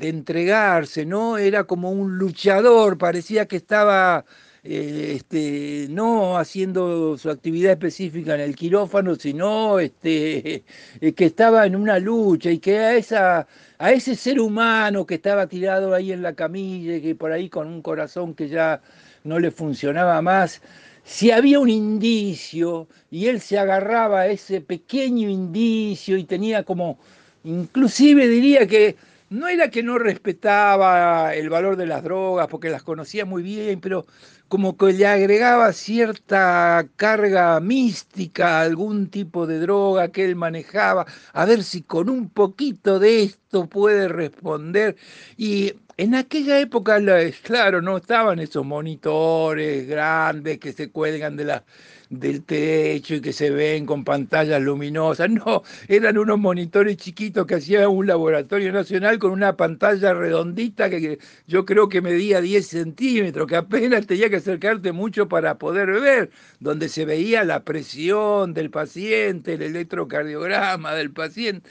entregarse, 0.00 1.06
¿no? 1.06 1.38
Era 1.38 1.64
como 1.64 1.90
un 1.90 2.18
luchador, 2.18 2.98
parecía 2.98 3.46
que 3.46 3.56
estaba 3.56 4.24
eh, 4.64 5.14
este, 5.16 5.88
no 5.90 6.38
haciendo 6.38 7.18
su 7.18 7.30
actividad 7.30 7.72
específica 7.72 8.34
en 8.36 8.42
el 8.42 8.54
quirófano, 8.54 9.16
sino 9.16 9.80
este, 9.80 10.64
eh, 11.00 11.12
que 11.14 11.24
estaba 11.24 11.66
en 11.66 11.74
una 11.74 11.98
lucha 11.98 12.50
y 12.50 12.58
que 12.58 12.78
a, 12.78 12.94
esa, 12.94 13.48
a 13.78 13.92
ese 13.92 14.14
ser 14.14 14.38
humano 14.40 15.04
que 15.04 15.16
estaba 15.16 15.48
tirado 15.48 15.94
ahí 15.94 16.12
en 16.12 16.22
la 16.22 16.34
camilla 16.34 17.00
que 17.00 17.14
por 17.16 17.32
ahí 17.32 17.48
con 17.48 17.66
un 17.66 17.82
corazón 17.82 18.34
que 18.34 18.48
ya 18.48 18.80
no 19.24 19.40
le 19.40 19.50
funcionaba 19.50 20.22
más, 20.22 20.62
si 21.04 21.30
había 21.32 21.58
un 21.58 21.68
indicio 21.70 22.88
y 23.10 23.26
él 23.26 23.40
se 23.40 23.58
agarraba 23.58 24.20
a 24.22 24.26
ese 24.28 24.60
pequeño 24.60 25.28
indicio 25.28 26.16
y 26.16 26.24
tenía 26.24 26.62
como, 26.64 26.98
inclusive 27.44 28.28
diría 28.28 28.66
que 28.66 28.96
no 29.32 29.48
era 29.48 29.70
que 29.70 29.82
no 29.82 29.98
respetaba 29.98 31.34
el 31.34 31.48
valor 31.50 31.76
de 31.76 31.86
las 31.86 32.04
drogas, 32.04 32.48
porque 32.48 32.70
las 32.70 32.82
conocía 32.82 33.24
muy 33.24 33.42
bien, 33.42 33.80
pero 33.80 34.06
como 34.48 34.76
que 34.76 34.92
le 34.92 35.06
agregaba 35.06 35.72
cierta 35.72 36.86
carga 36.96 37.58
mística 37.60 38.58
a 38.58 38.62
algún 38.62 39.08
tipo 39.08 39.46
de 39.46 39.58
droga 39.58 40.08
que 40.08 40.24
él 40.26 40.36
manejaba, 40.36 41.06
a 41.32 41.44
ver 41.46 41.64
si 41.64 41.82
con 41.82 42.10
un 42.10 42.28
poquito 42.28 42.98
de 42.98 43.22
esto 43.22 43.66
puede 43.66 44.08
responder. 44.08 44.96
Y 45.38 45.72
en 45.96 46.14
aquella 46.14 46.58
época, 46.60 46.98
claro, 47.42 47.82
no 47.82 47.96
estaban 47.98 48.38
esos 48.38 48.64
monitores 48.64 49.86
grandes 49.86 50.58
que 50.58 50.72
se 50.72 50.90
cuelgan 50.90 51.36
del 51.36 52.44
techo 52.44 53.14
y 53.14 53.20
que 53.20 53.32
se 53.32 53.50
ven 53.50 53.86
con 53.86 54.04
pantallas 54.04 54.60
luminosas. 54.62 55.30
No, 55.30 55.62
eran 55.88 56.18
unos 56.18 56.38
monitores 56.38 56.96
chiquitos 56.96 57.46
que 57.46 57.56
hacía 57.56 57.88
un 57.88 58.06
laboratorio 58.06 58.72
nacional 58.72 59.18
con 59.18 59.32
una 59.32 59.56
pantalla 59.56 60.14
redondita 60.14 60.90
que 60.90 61.18
yo 61.46 61.64
creo 61.64 61.88
que 61.88 62.00
medía 62.00 62.40
10 62.40 62.66
centímetros, 62.66 63.46
que 63.46 63.56
apenas 63.56 64.06
tenía 64.06 64.30
que 64.30 64.36
acercarte 64.36 64.92
mucho 64.92 65.28
para 65.28 65.58
poder 65.58 65.90
ver, 66.00 66.30
donde 66.60 66.88
se 66.88 67.04
veía 67.04 67.44
la 67.44 67.64
presión 67.64 68.54
del 68.54 68.70
paciente, 68.70 69.54
el 69.54 69.62
electrocardiograma 69.62 70.94
del 70.94 71.12
paciente. 71.12 71.68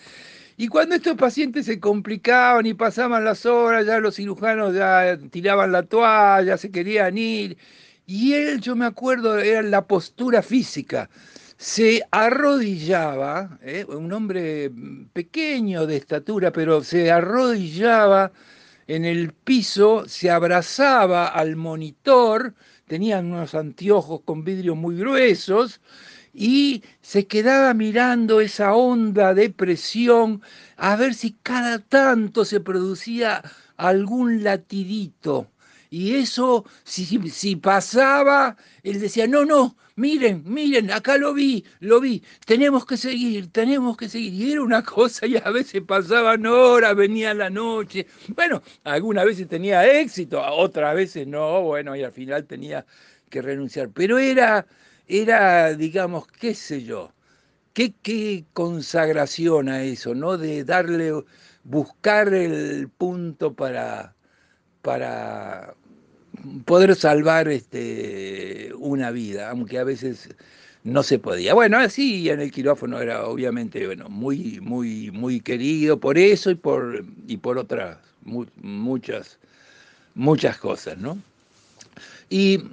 Y 0.58 0.68
cuando 0.68 0.96
estos 0.96 1.16
pacientes 1.16 1.66
se 1.66 1.80
complicaban 1.80 2.66
y 2.66 2.74
pasaban 2.74 3.26
las 3.26 3.46
horas, 3.46 3.86
ya 3.86 4.00
los 4.00 4.16
cirujanos 4.16 4.76
ya 4.76 5.18
tiraban 5.32 5.72
la 5.72 5.84
toalla, 5.84 6.58
se 6.58 6.72
querían 6.72 7.18
ir. 7.18 7.58
Y 8.06 8.34
él, 8.34 8.62
yo 8.62 8.76
me 8.76 8.86
acuerdo, 8.86 9.40
era 9.40 9.62
la 9.62 9.88
postura 9.88 10.42
física. 10.42 11.10
Se 11.58 12.02
arrodillaba, 12.12 13.60
¿eh? 13.62 13.86
un 13.88 14.12
hombre 14.12 14.72
pequeño 15.14 15.86
de 15.86 15.98
estatura, 15.98 16.52
pero 16.52 16.84
se 16.84 17.12
arrodillaba 17.12 18.32
en 18.88 19.06
el 19.06 19.32
piso, 19.34 20.04
se 20.08 20.30
abrazaba 20.30 21.28
al 21.28 21.56
monitor, 21.56 22.54
tenían 22.88 23.32
unos 23.32 23.56
anteojos 23.56 24.22
con 24.26 24.44
vidrio 24.44 24.76
muy 24.76 24.98
gruesos, 24.98 25.80
y 26.34 26.84
se 27.02 27.28
quedaba 27.28 27.74
mirando 27.74 28.42
esa 28.42 28.74
onda 28.74 29.34
de 29.34 29.50
presión 29.50 30.42
a 30.78 30.96
ver 30.96 31.14
si 31.14 31.34
cada 31.44 31.80
tanto 31.80 32.46
se 32.46 32.60
producía 32.60 33.44
algún 33.78 34.44
latidito 34.44 35.48
y 35.92 36.16
eso, 36.16 36.66
si, 36.86 37.06
si 37.30 37.58
pasaba, 37.58 38.56
él 38.82 39.02
decía, 39.02 39.28
no, 39.28 39.44
no, 39.44 39.76
miren, 39.98 40.42
miren, 40.46 40.90
acá 40.90 41.18
lo 41.18 41.34
vi, 41.34 41.66
lo 41.82 42.00
vi, 42.00 42.24
tenemos 42.46 42.86
que 42.86 42.96
seguir, 42.96 43.52
tenemos 43.52 43.98
que 43.98 44.08
seguir. 44.08 44.34
Y 44.34 44.52
era 44.54 44.62
una 44.64 44.84
cosa 44.86 45.28
y 45.28 45.36
a 45.36 45.52
veces 45.52 45.82
pasaban 45.82 46.46
horas, 46.46 46.96
venía 46.96 47.34
la 47.34 47.50
noche. 47.50 48.08
Bueno, 48.30 48.64
algunas 48.86 49.26
veces 49.26 49.50
tenía 49.50 49.86
éxito, 49.86 50.42
otras 50.42 50.96
veces 50.96 51.28
no, 51.28 51.62
bueno, 51.64 51.94
y 51.96 52.04
al 52.04 52.14
final 52.14 52.46
tenía 52.46 52.86
que 53.30 53.42
renunciar. 53.42 53.90
Pero 53.90 54.18
era, 54.18 54.66
era 55.08 55.74
digamos, 55.76 56.28
qué 56.28 56.56
sé 56.56 56.84
yo, 56.84 57.12
qué, 57.74 57.94
qué 58.02 58.46
consagración 58.54 59.70
a 59.70 59.84
eso, 59.84 60.16
¿no? 60.16 60.38
De 60.38 60.64
darle, 60.64 61.14
buscar 61.64 62.34
el 62.34 62.90
punto 62.90 63.54
para, 63.54 64.16
para 64.82 65.76
poder 66.66 66.96
salvar 66.96 67.48
este, 67.50 68.72
una 68.78 69.12
vida, 69.12 69.50
aunque 69.50 69.80
a 69.80 69.84
veces 69.84 70.30
no 70.84 71.04
se 71.04 71.20
podía. 71.20 71.54
Bueno, 71.54 71.78
así 71.78 72.30
en 72.30 72.42
el 72.42 72.52
quirófano 72.52 73.00
era 73.00 73.26
obviamente 73.26 73.86
bueno, 73.86 74.10
muy, 74.10 74.60
muy, 74.62 75.12
muy 75.12 75.40
querido 75.40 76.00
por 76.00 76.18
eso 76.18 76.50
y 76.52 76.56
por, 76.56 77.06
y 77.28 77.38
por 77.38 77.58
otras 77.58 77.98
muchas, 78.24 79.38
muchas 80.16 80.58
cosas, 80.58 80.98
¿no? 80.98 81.18
Y 82.30 82.64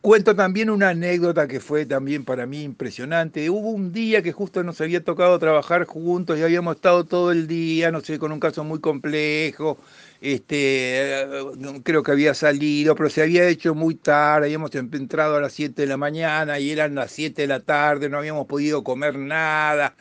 Cuento 0.00 0.34
también 0.34 0.70
una 0.70 0.90
anécdota 0.90 1.46
que 1.46 1.60
fue 1.60 1.84
también 1.84 2.24
para 2.24 2.46
mí 2.46 2.62
impresionante. 2.62 3.50
Hubo 3.50 3.70
un 3.70 3.92
día 3.92 4.22
que 4.22 4.32
justo 4.32 4.62
nos 4.62 4.80
había 4.80 5.04
tocado 5.04 5.38
trabajar 5.38 5.84
juntos 5.84 6.38
y 6.38 6.42
habíamos 6.42 6.76
estado 6.76 7.04
todo 7.04 7.30
el 7.30 7.46
día, 7.46 7.90
no 7.90 8.00
sé, 8.00 8.18
con 8.18 8.32
un 8.32 8.40
caso 8.40 8.64
muy 8.64 8.80
complejo. 8.80 9.78
Este, 10.20 11.22
eh, 11.22 11.82
creo 11.84 12.02
que 12.02 12.10
había 12.12 12.32
salido, 12.34 12.94
pero 12.94 13.10
se 13.10 13.22
había 13.22 13.46
hecho 13.48 13.74
muy 13.74 13.96
tarde, 13.96 14.46
habíamos 14.46 14.74
entrado 14.74 15.36
a 15.36 15.40
las 15.42 15.52
7 15.52 15.82
de 15.82 15.88
la 15.88 15.98
mañana 15.98 16.58
y 16.58 16.70
eran 16.70 16.94
las 16.94 17.12
7 17.12 17.42
de 17.42 17.48
la 17.48 17.60
tarde, 17.60 18.08
no 18.08 18.18
habíamos 18.18 18.46
podido 18.46 18.82
comer 18.82 19.18
nada. 19.18 19.94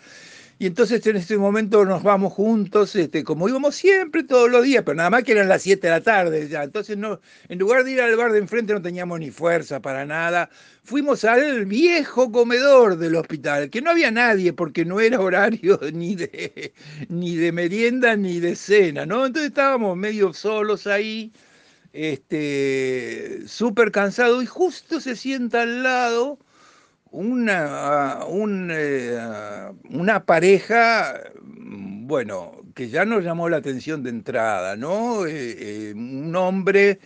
Y 0.57 0.67
entonces 0.67 1.05
en 1.05 1.17
ese 1.17 1.37
momento 1.37 1.83
nos 1.83 2.01
vamos 2.01 2.31
juntos, 2.31 2.95
este, 2.95 3.25
como 3.25 3.49
íbamos 3.49 3.75
siempre, 3.75 4.23
todos 4.23 4.49
los 4.49 4.63
días, 4.63 4.83
pero 4.85 4.95
nada 4.95 5.09
más 5.09 5.23
que 5.23 5.33
eran 5.33 5.49
las 5.49 5.63
7 5.63 5.87
de 5.87 5.91
la 5.91 6.01
tarde 6.01 6.47
ya. 6.47 6.63
Entonces 6.63 6.97
no, 6.97 7.19
en 7.49 7.59
lugar 7.59 7.83
de 7.83 7.91
ir 7.91 8.01
al 8.01 8.15
bar 8.15 8.31
de 8.31 8.39
enfrente 8.39 8.73
no 8.73 8.81
teníamos 8.81 9.19
ni 9.19 9.31
fuerza 9.31 9.81
para 9.81 10.05
nada. 10.05 10.49
Fuimos 10.85 11.25
al 11.25 11.65
viejo 11.65 12.31
comedor 12.31 12.97
del 12.97 13.15
hospital, 13.17 13.69
que 13.69 13.81
no 13.81 13.91
había 13.91 14.11
nadie 14.11 14.53
porque 14.53 14.85
no 14.85 15.01
era 15.01 15.19
horario 15.19 15.77
ni 15.93 16.15
de, 16.15 16.73
ni 17.09 17.35
de 17.35 17.51
merienda 17.51 18.15
ni 18.15 18.39
de 18.39 18.55
cena, 18.55 19.05
¿no? 19.05 19.25
Entonces 19.25 19.49
estábamos 19.49 19.97
medio 19.97 20.31
solos 20.33 20.87
ahí, 20.87 21.33
este, 21.93 23.41
súper 23.47 23.91
cansados, 23.91 24.43
y 24.43 24.47
justo 24.47 25.01
se 25.01 25.15
sienta 25.15 25.63
al 25.63 25.83
lado 25.83 26.39
una, 27.15 28.19
eh, 28.71 29.71
una 29.89 30.25
pareja, 30.25 31.21
bueno, 31.47 32.61
que 32.75 32.89
ya 32.89 33.05
nos 33.05 33.23
llamó 33.23 33.47
la 33.49 33.57
atención 33.57 34.03
de 34.03 34.09
entrada, 34.09 34.75
¿no? 34.75 35.25
Eh, 35.25 35.89
eh, 35.89 35.93
un 35.95 36.35
hombre, 36.35 36.99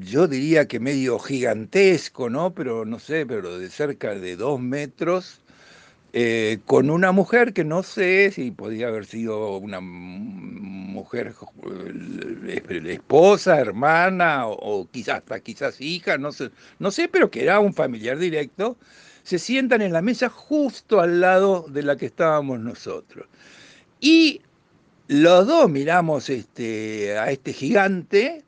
yo 0.00 0.26
diría 0.26 0.66
que 0.66 0.80
medio 0.80 1.18
gigantesco, 1.18 2.30
¿no? 2.30 2.54
Pero 2.54 2.84
no 2.86 2.98
sé, 2.98 3.26
pero 3.26 3.58
de 3.58 3.68
cerca 3.70 4.14
de 4.14 4.36
dos 4.36 4.60
metros, 4.60 5.43
eh, 6.16 6.60
con 6.66 6.90
una 6.90 7.10
mujer 7.10 7.52
que 7.52 7.64
no 7.64 7.82
sé 7.82 8.30
si 8.30 8.52
podía 8.52 8.86
haber 8.86 9.04
sido 9.04 9.56
una 9.56 9.80
mujer 9.80 11.34
eh, 12.46 12.82
esposa, 12.86 13.58
hermana 13.58 14.46
o, 14.46 14.88
quizás 14.92 15.16
hasta 15.16 15.40
quizás 15.40 15.80
hija, 15.80 16.16
no 16.16 16.30
sé, 16.30 16.52
no 16.78 16.92
sé, 16.92 17.08
pero 17.08 17.32
que 17.32 17.42
era 17.42 17.58
un 17.58 17.74
familiar 17.74 18.16
directo, 18.16 18.76
se 19.24 19.40
sientan 19.40 19.82
en 19.82 19.92
la 19.92 20.02
mesa 20.02 20.28
justo 20.28 21.00
al 21.00 21.20
lado 21.20 21.66
de 21.68 21.82
la 21.82 21.96
que 21.96 22.06
estábamos 22.06 22.60
nosotros. 22.60 23.26
Y 23.98 24.40
los 25.08 25.48
dos 25.48 25.68
miramos 25.68 26.30
este, 26.30 27.18
a 27.18 27.32
este 27.32 27.52
gigante 27.52 28.44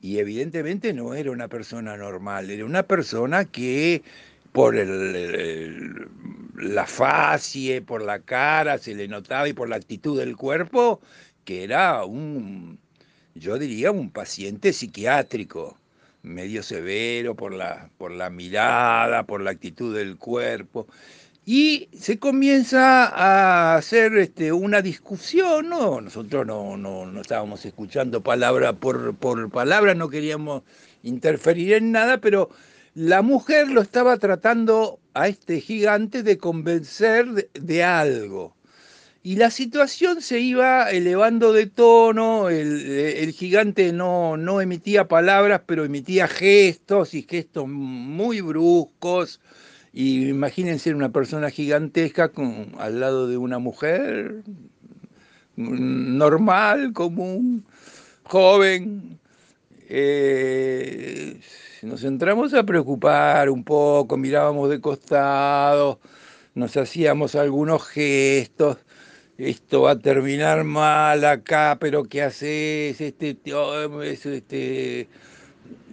y 0.00 0.18
evidentemente 0.18 0.92
no 0.92 1.14
era 1.14 1.32
una 1.32 1.48
persona 1.48 1.96
normal, 1.96 2.50
era 2.50 2.64
una 2.64 2.84
persona 2.84 3.46
que 3.46 4.04
por 4.52 4.76
el, 4.76 6.08
la 6.56 6.86
facie, 6.86 7.82
por 7.82 8.02
la 8.02 8.20
cara, 8.20 8.78
se 8.78 8.94
le 8.94 9.08
notaba 9.08 9.48
y 9.48 9.52
por 9.52 9.68
la 9.68 9.76
actitud 9.76 10.18
del 10.18 10.36
cuerpo, 10.36 11.00
que 11.44 11.64
era 11.64 12.04
un, 12.04 12.78
yo 13.34 13.58
diría, 13.58 13.90
un 13.90 14.10
paciente 14.10 14.72
psiquiátrico, 14.72 15.78
medio 16.22 16.62
severo 16.62 17.34
por 17.34 17.52
la, 17.52 17.90
por 17.96 18.10
la 18.10 18.30
mirada, 18.30 19.24
por 19.24 19.40
la 19.40 19.50
actitud 19.52 19.96
del 19.96 20.16
cuerpo. 20.16 20.86
Y 21.46 21.88
se 21.98 22.18
comienza 22.18 23.06
a 23.06 23.76
hacer 23.76 24.16
este, 24.18 24.52
una 24.52 24.82
discusión, 24.82 25.70
¿no? 25.70 26.00
nosotros 26.00 26.46
no, 26.46 26.76
no, 26.76 27.06
no 27.06 27.20
estábamos 27.20 27.64
escuchando 27.64 28.22
palabra 28.22 28.74
por, 28.74 29.16
por 29.16 29.50
palabra, 29.50 29.94
no 29.94 30.10
queríamos 30.10 30.62
interferir 31.02 31.72
en 31.72 31.92
nada, 31.92 32.18
pero 32.18 32.50
la 32.94 33.22
mujer 33.22 33.68
lo 33.68 33.80
estaba 33.80 34.16
tratando 34.18 34.98
a 35.14 35.28
este 35.28 35.60
gigante 35.60 36.22
de 36.22 36.38
convencer 36.38 37.50
de, 37.52 37.84
algo. 37.84 38.54
Y 39.22 39.36
la 39.36 39.50
situación 39.50 40.22
se 40.22 40.40
iba 40.40 40.90
elevando 40.90 41.52
de 41.52 41.66
tono, 41.66 42.48
el, 42.48 43.32
gigante 43.32 43.92
no, 43.92 44.36
no, 44.36 44.60
emitía 44.60 45.08
palabras, 45.08 45.62
pero 45.66 45.84
emitía 45.84 46.26
gestos 46.26 47.14
y 47.14 47.22
gestos 47.28 47.68
muy 47.68 48.40
bruscos. 48.40 49.40
Imagínense 49.92 50.94
una 50.94 51.10
persona 51.10 51.50
gigantesca 51.50 52.30
con, 52.30 52.72
al 52.78 53.00
lado 53.00 53.28
de 53.28 53.36
una 53.36 53.58
mujer 53.58 54.42
normal, 55.56 56.92
común, 56.92 57.64
joven. 58.24 59.18
Eh, 59.92 61.40
nos 61.82 62.04
entramos 62.04 62.54
a 62.54 62.62
preocupar 62.62 63.50
un 63.50 63.64
poco, 63.64 64.16
mirábamos 64.16 64.70
de 64.70 64.80
costado, 64.80 65.98
nos 66.54 66.76
hacíamos 66.76 67.34
algunos 67.34 67.88
gestos, 67.88 68.78
esto 69.36 69.82
va 69.82 69.92
a 69.92 69.98
terminar 69.98 70.62
mal 70.62 71.24
acá, 71.24 71.76
pero 71.80 72.04
¿qué 72.04 72.22
haces? 72.22 73.00
Este, 73.00 73.36
este, 74.04 75.08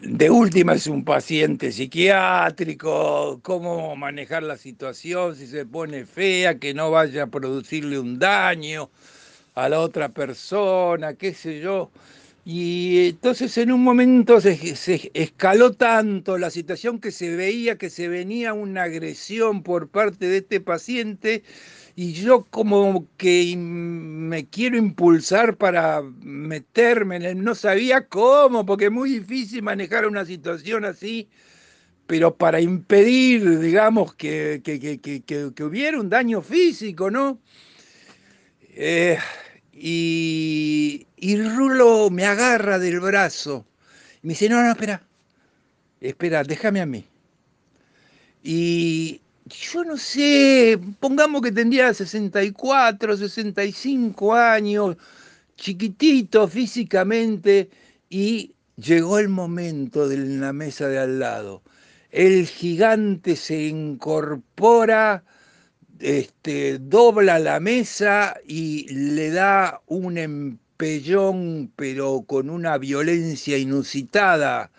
de 0.03 0.29
última 0.29 0.75
es 0.75 0.85
un 0.85 1.03
paciente 1.03 1.71
psiquiátrico, 1.71 3.39
cómo 3.41 3.95
manejar 3.95 4.43
la 4.43 4.57
situación, 4.57 5.35
si 5.35 5.47
se 5.47 5.65
pone 5.65 6.05
fea, 6.05 6.59
que 6.59 6.75
no 6.75 6.91
vaya 6.91 7.23
a 7.23 7.27
producirle 7.27 7.97
un 7.97 8.19
daño 8.19 8.91
a 9.55 9.67
la 9.69 9.79
otra 9.79 10.09
persona, 10.09 11.15
qué 11.15 11.33
sé 11.33 11.61
yo. 11.61 11.89
Y 12.49 13.09
entonces 13.09 13.57
en 13.57 13.73
un 13.73 13.83
momento 13.83 14.39
se, 14.39 14.57
escaló 15.13 15.73
tanto 15.73 16.37
la 16.37 16.49
situación 16.49 17.01
que 17.01 17.11
se 17.11 17.35
veía 17.35 17.77
que 17.77 17.89
se 17.89 18.07
venía 18.07 18.53
una 18.53 18.83
agresión 18.83 19.63
por 19.63 19.89
parte 19.89 20.29
de 20.29 20.37
este 20.37 20.61
paciente 20.61 21.43
y 21.97 22.13
yo 22.13 22.45
como 22.49 23.05
que 23.17 23.53
me 23.57 24.47
quiero 24.47 24.77
impulsar 24.77 25.57
para 25.57 26.01
meterme 26.21 27.17
en 27.17 27.23
él, 27.23 27.43
no 27.43 27.53
sabía 27.53 28.07
cómo, 28.07 28.65
porque 28.65 28.85
es 28.85 28.91
muy 28.91 29.09
difícil 29.19 29.61
manejar 29.61 30.07
una 30.07 30.23
situación 30.23 30.85
así, 30.85 31.27
pero 32.05 32.33
para 32.37 32.61
impedir, 32.61 33.59
digamos, 33.59 34.13
que, 34.13 34.61
que, 34.63 35.63
hubiera 35.65 35.99
un 35.99 36.07
daño 36.07 36.41
físico, 36.41 37.11
¿no? 37.11 37.41
Eh, 38.69 39.17
y, 39.79 41.05
Rulo 41.37 42.09
me 42.09 42.25
agarra 42.25 42.79
del 42.79 42.99
brazo. 42.99 43.65
Y 44.23 44.27
me 44.27 44.33
dice, 44.33 44.49
no, 44.49 44.61
no, 44.61 44.71
espera, 44.71 45.01
espera, 46.01 46.43
déjame 46.43 46.81
a 46.81 46.85
mí. 46.85 47.05
Y 48.43 49.21
yo 49.45 49.83
no 49.83 49.97
sé, 49.97 50.79
pongamos 50.99 51.41
que 51.41 51.51
tendría 51.51 51.93
64, 51.93 53.17
65 53.17 54.35
años, 54.35 54.97
chiquitito 55.55 56.47
físicamente, 56.47 57.69
y 58.09 58.55
llegó 58.77 59.19
el 59.19 59.29
momento 59.29 60.07
de 60.07 60.17
la 60.17 60.53
mesa 60.53 60.87
de 60.87 60.99
al 60.99 61.19
lado. 61.19 61.61
El 62.11 62.47
gigante 62.47 63.35
se 63.35 63.67
incorpora 63.67 65.23
este, 65.99 66.79
dobla 66.79 67.39
la 67.39 67.59
mesa 67.59 68.37
y 68.45 68.87
le 68.93 69.31
da 69.31 69.81
un 69.87 70.17
empellón, 70.17 71.71
pero 71.75 72.23
con 72.27 72.49
una 72.49 72.77
violencia 72.77 73.57
inusitada 73.57 74.71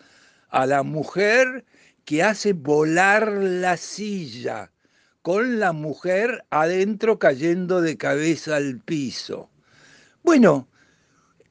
a 0.48 0.66
la 0.66 0.82
mujer 0.82 1.64
que 2.04 2.22
hace 2.22 2.52
volar 2.52 3.30
la 3.32 3.76
silla, 3.76 4.72
con 5.22 5.58
la 5.58 5.72
mujer 5.72 6.44
adentro 6.50 7.18
cayendo 7.18 7.80
de 7.80 7.96
cabeza 7.96 8.56
al 8.56 8.80
piso. 8.80 9.50
Bueno, 10.22 10.68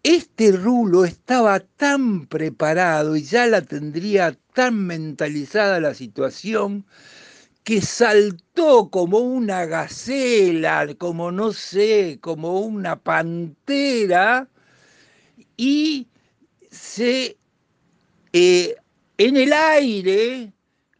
este 0.03 0.51
rulo 0.51 1.05
estaba 1.05 1.59
tan 1.59 2.27
preparado 2.27 3.15
y 3.15 3.23
ya 3.23 3.45
la 3.47 3.61
tendría 3.61 4.37
tan 4.53 4.87
mentalizada 4.87 5.79
la 5.79 5.93
situación 5.93 6.85
que 7.67 7.81
saltó 7.81 8.89
como 8.89 9.17
una 9.19 9.65
gacela, 9.65 10.87
como 10.97 11.33
no 11.33 11.51
sé, 11.51 12.17
como 12.21 12.61
una 12.61 12.97
pantera, 12.97 14.47
y 15.57 16.07
se 16.71 17.37
eh, 18.31 18.77
en 19.17 19.35
el 19.35 19.51
aire, 19.51 20.53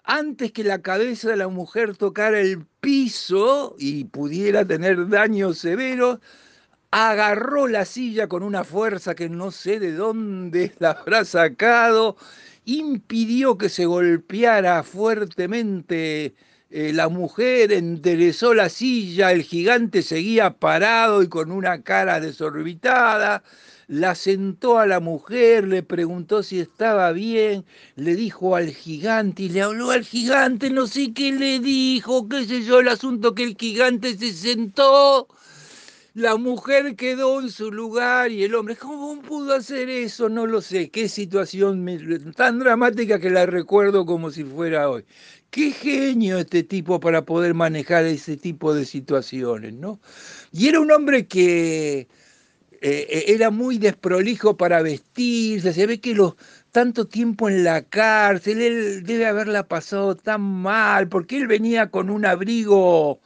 antes 0.03 0.51
que 0.51 0.65
la 0.65 0.82
cabeza 0.82 1.30
de 1.30 1.38
la 1.38 1.47
mujer 1.47 1.95
tocara 1.95 2.41
el 2.41 2.65
piso 2.82 3.77
y 3.80 4.03
pudiera 4.03 4.65
tener 4.65 5.08
daños 5.08 5.60
severos, 5.60 6.19
agarró 6.91 7.69
la 7.69 7.86
silla 7.86 8.27
con 8.27 8.43
una 8.43 8.65
fuerza 8.65 9.15
que 9.15 9.30
no 9.30 9.51
sé 9.51 9.80
de 9.80 9.93
dónde 9.93 10.73
la 10.80 10.91
habrá 10.91 11.23
sacado, 11.23 12.17
impidió 12.65 13.58
que 13.58 13.69
se 13.69 13.86
golpeara 13.86 14.84
fuertemente 14.84 16.36
eh, 16.69 16.91
la 16.93 17.08
mujer 17.08 17.71
enderezó 17.71 18.53
la 18.53 18.69
silla, 18.69 19.32
el 19.32 19.43
gigante 19.43 20.01
seguía 20.01 20.51
parado 20.51 21.23
y 21.23 21.30
con 21.30 21.51
una 21.51 21.82
cara 21.82 22.19
desorbitada. 22.19 23.43
La 23.88 24.15
sentó 24.15 24.77
a 24.80 24.86
la 24.86 24.99
mujer, 24.99 25.65
le 25.65 25.82
preguntó 25.82 26.43
si 26.43 26.60
estaba 26.60 27.13
bien, 27.13 27.65
le 27.95 28.15
dijo 28.15 28.58
al 28.58 28.69
gigante 28.71 29.43
y 29.43 29.49
le 29.49 29.62
habló 29.62 29.91
al 29.91 30.03
gigante, 30.03 30.69
no 30.69 30.88
sé 30.88 31.13
qué 31.13 31.32
le 31.32 31.60
dijo, 31.60 32.27
qué 32.27 32.45
sé 32.45 32.63
yo, 32.63 32.82
el 32.82 32.89
asunto 32.89 33.34
que 33.34 33.43
el 33.43 33.56
gigante 33.58 34.17
se 34.17 34.34
sentó, 34.34 35.30
la 36.17 36.36
mujer 36.36 36.95
quedó 36.95 37.39
en 37.41 37.51
su 37.51 37.71
lugar 37.71 38.32
y 38.32 38.43
el 38.43 38.56
hombre, 38.56 38.75
¿cómo 38.75 39.21
pudo 39.21 39.53
hacer 39.53 39.88
eso? 39.88 40.30
No 40.30 40.47
lo 40.47 40.62
sé, 40.62 40.89
qué 40.89 41.08
situación 41.08 41.86
tan 42.36 42.58
dramática 42.58 43.19
que 43.19 43.30
la 43.30 43.45
recuerdo 43.45 44.03
como 44.03 44.32
si 44.32 44.43
fuera 44.43 44.89
hoy. 44.89 45.06
Qué 45.51 45.69
genio 45.69 46.39
este 46.39 46.63
tipo 46.63 46.99
para 46.99 47.23
poder 47.23 47.53
manejar 47.53 48.06
ese 48.06 48.36
tipo 48.36 48.73
de 48.73 48.86
situaciones, 48.86 49.75
¿no? 49.75 49.99
Y 50.51 50.67
era 50.69 50.80
un 50.80 50.91
hombre 50.91 51.27
que 51.27 52.08
eh, 52.82 53.25
era 53.27 53.51
muy 53.51 53.77
desprolijo 53.77 54.58
para 54.58 54.82
vestirse, 54.82 55.71
se 55.71 55.86
ve 55.86 55.99
que 55.99 56.15
los 56.15 56.34
tanto 56.71 57.06
tiempo 57.06 57.47
en 57.47 57.63
la 57.63 57.84
cárcel, 57.84 58.62
él 58.62 59.03
debe 59.03 59.27
haberla 59.27 59.67
pasado 59.67 60.15
tan 60.15 60.41
mal, 60.41 61.10
porque 61.10 61.38
él 61.38 61.45
venía 61.45 61.91
con 61.91 62.10
un 62.10 62.25
abrigo 62.25 63.21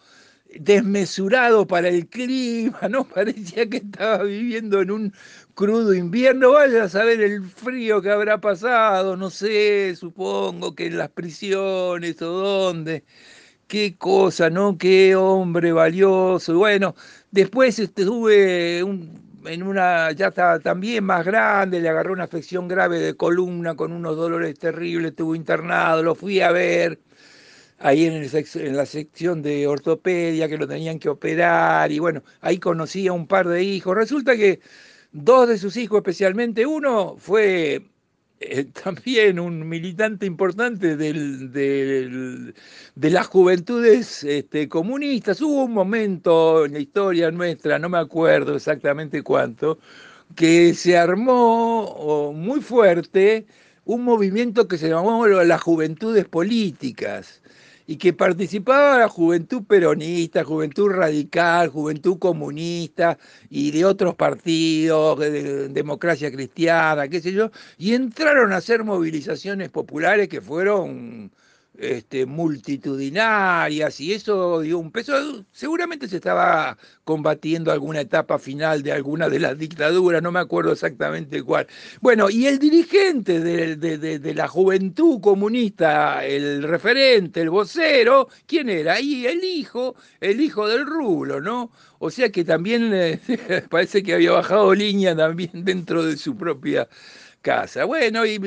desmesurado 0.60 1.66
para 1.68 1.90
el 1.90 2.08
clima, 2.08 2.80
¿no? 2.90 3.08
Parecía 3.08 3.70
que 3.70 3.78
estaba 3.78 4.24
viviendo 4.24 4.82
en 4.82 4.92
un 4.92 5.14
crudo 5.54 5.94
invierno. 5.94 6.52
Vaya 6.52 6.84
a 6.84 6.90
saber 6.90 7.22
el 7.22 7.44
frío 7.44 8.02
que 8.02 8.10
habrá 8.12 8.40
pasado, 8.40 9.16
no 9.18 9.30
sé, 9.30 9.96
supongo 9.96 10.76
que 10.76 10.88
en 10.88 10.98
las 10.98 11.10
prisiones 11.10 12.22
o 12.22 12.32
dónde. 12.32 13.04
Qué 13.68 13.96
cosa, 13.98 14.50
¿no? 14.50 14.78
Qué 14.78 15.16
hombre 15.16 15.72
valioso. 15.74 16.54
Y 16.54 16.56
bueno, 16.58 16.96
después 17.32 17.80
estuve 17.80 18.84
en 19.46 19.64
una, 19.64 20.12
ya 20.12 20.28
estaba 20.28 20.60
también 20.60 21.04
más 21.06 21.26
grande, 21.26 21.80
le 21.80 21.90
agarró 21.90 22.14
una 22.14 22.26
afección 22.26 22.68
grave 22.68 23.00
de 23.00 23.16
columna 23.16 23.76
con 23.76 23.92
unos 23.92 24.16
dolores 24.16 24.58
terribles, 24.60 25.12
estuvo 25.12 25.36
internado, 25.36 26.04
lo 26.04 26.16
fui 26.16 26.42
a 26.42 26.52
ver 26.52 27.00
ahí 27.82 28.06
en, 28.06 28.76
la 28.76 28.86
sección 28.86 29.42
de 29.42 29.68
ortopedia 29.68 30.48
que 30.48 30.58
lo 30.58 30.68
tenían 30.68 31.00
que 31.00 31.10
operar 31.10 31.92
y 31.92 32.00
bueno, 32.00 32.24
ahí 32.42 32.58
conocí 32.60 33.08
a 33.08 33.14
un 33.14 33.28
par 33.28 33.48
de 33.48 33.64
hijos. 33.64 33.96
Resulta 33.96 34.36
que 34.36 34.60
dos 35.12 35.50
de 35.50 35.58
sus 35.58 35.78
hijos 35.78 35.98
especialmente, 35.98 36.66
uno 36.66 37.16
fue 37.18 37.84
eh, 38.40 38.66
también 38.84 39.40
un 39.40 39.68
militante 39.68 40.26
importante 40.26 40.96
de 40.96 42.54
las 42.96 43.28
juventudes 43.28 44.24
este, 44.24 44.70
comunistas. 44.70 45.42
Hubo 45.42 45.66
un 45.66 45.74
momento 45.74 46.66
en 46.66 46.74
la 46.74 46.80
historia 46.80 47.32
nuestra, 47.32 47.80
no 47.80 47.90
me 47.90 47.98
acuerdo 48.00 48.56
exactamente 48.56 49.24
cuánto, 49.24 49.80
que 50.36 50.74
se 50.74 50.98
armó 50.98 52.32
muy 52.34 52.62
fuerte 52.62 53.46
un 53.86 54.04
movimiento 54.04 54.68
que 54.68 54.78
se 54.78 54.90
llamó 54.90 55.28
las 55.28 55.62
juventudes 55.62 56.26
políticas 56.26 57.42
y 57.88 57.98
que 57.98 58.14
participaba 58.14 59.00
la 59.00 59.10
juventud 59.10 59.64
peronista, 59.66 60.44
juventud 60.44 60.90
radical, 60.90 61.70
juventud 61.70 62.18
comunista 62.20 63.18
y 63.50 63.72
de 63.72 63.86
otros 63.86 64.16
partidos, 64.16 65.20
de 65.20 65.70
democracia 65.70 66.32
cristiana, 66.32 67.08
qué 67.08 67.22
sé 67.22 67.32
yo, 67.34 67.52
y 67.78 67.94
entraron 67.94 68.54
a 68.54 68.58
hacer 68.58 68.84
movilizaciones 68.84 69.70
populares 69.70 70.28
que 70.30 70.42
fueron 70.42 71.32
este, 71.82 72.28
multitudinarias 72.28 74.00
y 74.00 74.14
eso 74.14 74.60
dio 74.62 74.78
un 74.78 74.92
peso. 74.92 75.44
Seguramente 75.52 76.08
se 76.08 76.18
estaba 76.18 76.78
combatiendo 77.04 77.72
alguna 77.72 78.02
etapa 78.02 78.38
final 78.38 78.84
de 78.84 78.92
alguna 78.92 79.30
de 79.30 79.40
las 79.40 79.58
dictaduras, 79.58 80.22
no 80.22 80.32
me 80.32 80.40
acuerdo 80.40 80.74
exactamente 80.74 81.42
cuál. 81.42 81.66
Bueno, 82.00 82.30
y 82.30 82.46
el 82.46 82.60
dirigente 82.60 83.40
de, 83.40 83.76
de, 83.78 84.34
la 84.36 84.48
juventud 84.48 85.20
comunista, 85.22 86.24
el 86.24 86.62
referente, 86.64 87.42
el 87.42 87.50
vocero, 87.50 88.30
¿quién 88.46 88.70
era? 88.70 89.00
Y 89.02 89.26
el 89.26 89.44
hijo, 89.44 89.96
el 90.20 90.40
hijo 90.40 90.68
del 90.68 90.86
rulo, 90.86 91.42
¿no? 91.42 91.72
O 91.98 92.12
sea 92.12 92.30
que 92.32 92.44
también 92.44 92.92
eh, 92.94 93.20
parece 93.72 94.04
que 94.04 94.14
había 94.14 94.34
bajado 94.34 94.76
línea 94.76 95.16
también 95.16 95.66
dentro 95.66 96.04
de 96.06 96.16
su 96.16 96.36
propia 96.38 96.88
casa. 97.42 97.86
Bueno, 97.86 98.26
y 98.26 98.40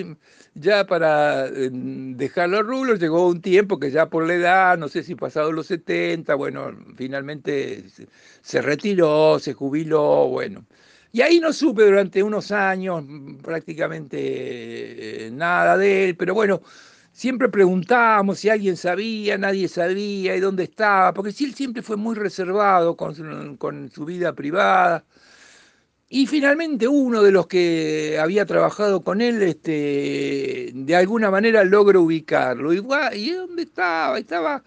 ya 0.54 0.86
para 0.86 1.50
dejar 1.50 2.48
los 2.48 2.62
rublos 2.66 3.00
llegó 3.00 3.28
un 3.28 3.40
tiempo 3.40 3.78
que 3.78 3.90
ya 3.90 4.06
por 4.08 4.26
la 4.26 4.34
edad, 4.34 4.78
no 4.78 4.88
sé 4.88 5.02
si 5.02 5.14
pasado 5.14 5.52
los 5.52 5.66
70, 5.66 6.34
bueno, 6.36 6.72
finalmente 6.96 7.84
se 8.42 8.62
retiró, 8.62 9.38
se 9.38 9.52
jubiló, 9.54 10.28
bueno. 10.28 10.64
Y 11.12 11.20
ahí 11.22 11.38
no 11.40 11.52
supe 11.52 11.84
durante 11.84 12.22
unos 12.22 12.50
años 12.50 13.04
prácticamente 13.42 15.26
eh, 15.26 15.30
nada 15.30 15.76
de 15.76 16.10
él, 16.10 16.16
pero 16.16 16.34
bueno, 16.34 16.60
siempre 17.12 17.48
preguntábamos 17.48 18.38
si 18.40 18.48
alguien 18.50 18.76
sabía, 18.76 19.38
nadie 19.38 19.68
sabía 19.68 20.34
y 20.36 20.40
dónde 20.40 20.64
estaba, 20.64 21.14
porque 21.14 21.32
sí, 21.32 21.44
él 21.44 21.54
siempre 21.54 21.82
fue 21.82 21.96
muy 21.96 22.14
reservado 22.16 22.96
con 22.96 23.56
con 23.56 23.90
su 23.90 24.04
vida 24.04 24.32
privada. 24.34 25.04
Y 26.16 26.28
finalmente 26.28 26.86
uno 26.86 27.24
de 27.24 27.32
los 27.32 27.48
que 27.48 28.20
había 28.20 28.46
trabajado 28.46 29.02
con 29.02 29.20
él, 29.20 29.42
este, 29.42 30.70
de 30.72 30.94
alguna 30.94 31.28
manera 31.28 31.64
logró 31.64 32.02
ubicarlo. 32.02 32.72
Y, 32.72 32.76
¿y 33.16 33.30
dónde 33.32 33.62
estaba? 33.62 34.16
Estaba 34.16 34.62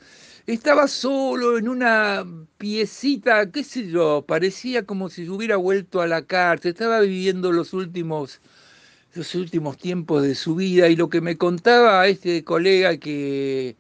estaba 0.46 0.90
solo 0.90 1.58
en 1.58 1.70
una 1.70 2.26
piecita, 2.58 3.50
qué 3.50 3.64
sé 3.64 3.90
yo, 3.90 4.26
parecía 4.28 4.86
como 4.86 5.10
si 5.10 5.30
hubiera 5.30 5.56
vuelto 5.56 6.02
a 6.02 6.08
la 6.08 6.22
cárcel, 6.24 6.72
estaba 6.72 7.00
viviendo 7.00 7.54
los 7.54 7.74
últimos, 7.74 8.42
los 9.14 9.34
últimos 9.36 9.78
tiempos 9.78 10.24
de 10.24 10.36
su 10.36 10.56
vida 10.56 10.90
y 10.90 10.98
lo 10.98 11.10
que 11.10 11.22
me 11.22 11.38
contaba 11.38 12.08
este 12.08 12.44
colega 12.44 12.98
que, 12.98 13.78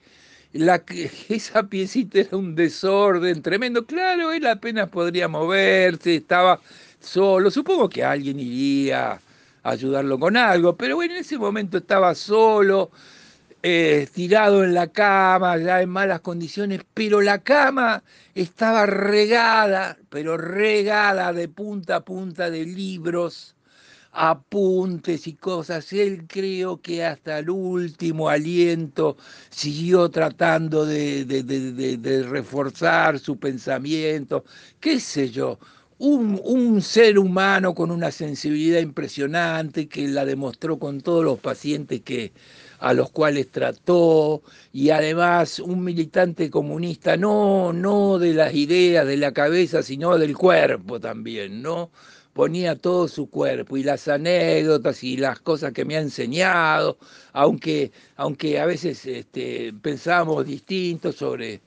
la, 0.53 0.84
esa 1.30 1.63
piecita 1.67 2.19
era 2.19 2.38
un 2.38 2.56
desorden 2.56 3.41
tremendo, 3.41 3.86
claro, 3.86 4.32
él 4.32 4.47
apenas 4.47 4.89
podría 4.89 5.27
moverse, 5.27 6.15
estaba 6.15 6.62
solo. 6.99 7.51
Supongo 7.51 7.89
que 7.89 8.03
alguien 8.03 8.39
iría 8.39 9.13
a 9.13 9.69
ayudarlo 9.69 10.19
con 10.19 10.38
algo, 10.38 10.75
pero 10.77 10.95
bueno, 10.95 11.13
en 11.15 11.21
ese 11.21 11.38
momento 11.38 11.77
estaba 11.77 12.15
solo, 12.15 12.91
eh, 13.63 14.07
tirado 14.13 14.63
en 14.63 14.73
la 14.73 14.88
cama, 14.88 15.57
ya 15.57 15.81
en 15.81 15.89
malas 15.89 16.21
condiciones, 16.21 16.81
pero 16.93 17.21
la 17.21 17.39
cama 17.43 18.03
estaba 18.36 18.86
regada, 18.86 19.97
pero 20.10 20.38
regada 20.38 21.33
de 21.33 21.47
punta 21.49 21.97
a 21.97 22.05
punta 22.05 22.49
de 22.49 22.65
libros, 22.65 23.55
apuntes 24.12 25.27
y 25.27 25.33
cosas. 25.36 25.91
Él 25.93 26.25
creo 26.27 26.81
que 26.81 27.05
hasta 27.05 27.39
el 27.39 27.49
último 27.49 28.29
aliento 28.29 29.17
siguió 29.49 30.10
tratando 30.10 30.86
de, 30.86 31.25
de 31.25 32.23
reforzar 32.23 33.19
su 33.19 33.38
pensamiento, 33.39 34.43
qué 34.79 34.99
sé 34.99 35.29
yo 35.29 35.60
un, 35.99 36.81
ser 36.81 37.17
humano 37.17 37.73
con 37.73 37.91
una 37.91 38.12
sensibilidad 38.12 38.79
impresionante 38.79 39.88
que 39.88 40.07
la 40.07 40.25
demostró 40.25 40.77
con 40.79 41.01
todos 41.01 41.23
los 41.23 41.39
pacientes 41.39 42.01
que, 42.01 42.33
a 42.79 42.93
los 42.93 43.10
cuales 43.12 43.49
trató 43.51 44.43
y 44.71 44.91
además 44.91 45.60
un 45.60 45.83
militante 45.83 46.49
comunista 46.49 47.17
no, 47.17 47.73
no 47.73 48.19
de 48.19 48.33
las 48.33 48.53
ideas 48.53 49.07
de 49.07 49.17
la 49.17 49.31
cabeza, 49.31 49.81
sino 49.83 50.17
del 50.17 50.38
cuerpo 50.38 50.99
también, 50.99 51.62
¿no? 51.62 51.89
Ponía 52.33 52.75
todo 52.75 53.07
su 53.07 53.29
cuerpo 53.31 53.77
y 53.77 53.83
las 53.83 54.07
anécdotas 54.07 55.03
y 55.03 55.17
las 55.17 55.39
cosas 55.39 55.73
que 55.73 55.86
me 55.86 55.97
ha 55.97 56.01
enseñado, 56.01 56.99
aunque, 57.33 57.91
aunque 58.15 58.60
a 58.60 58.65
veces 58.67 59.03
este, 59.07 59.73
pensábamos 59.81 60.45
distintos 60.45 61.15
sobre, 61.15 61.62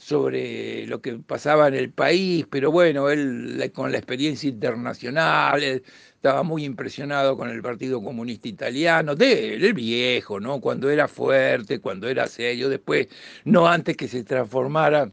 sobre 0.00 0.86
lo 0.86 1.02
que 1.02 1.14
pasaba 1.18 1.68
en 1.68 1.74
el 1.74 1.90
país, 1.92 2.46
pero 2.50 2.72
bueno, 2.72 3.10
él 3.10 3.70
con 3.74 3.92
la 3.92 3.98
experiencia 3.98 4.48
internacional, 4.48 5.62
estaba 5.62 6.42
muy 6.42 6.64
impresionado 6.64 7.36
con 7.36 7.50
el 7.50 7.60
Partido 7.60 8.02
Comunista 8.02 8.48
Italiano, 8.48 9.14
de 9.14 9.56
el 9.56 9.74
viejo, 9.74 10.40
¿no? 10.40 10.60
Cuando 10.60 10.88
era 10.90 11.06
fuerte, 11.06 11.80
cuando 11.80 12.08
era 12.08 12.26
serio, 12.26 12.70
después, 12.70 13.08
no 13.44 13.68
antes 13.68 13.96
que 13.96 14.08
se 14.08 14.24
transformara 14.24 15.12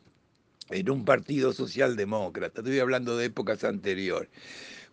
en 0.70 0.90
un 0.90 1.04
partido 1.04 1.52
socialdemócrata, 1.52 2.62
estoy 2.62 2.80
hablando 2.80 3.18
de 3.18 3.26
épocas 3.26 3.66
anteriores. 3.66 4.30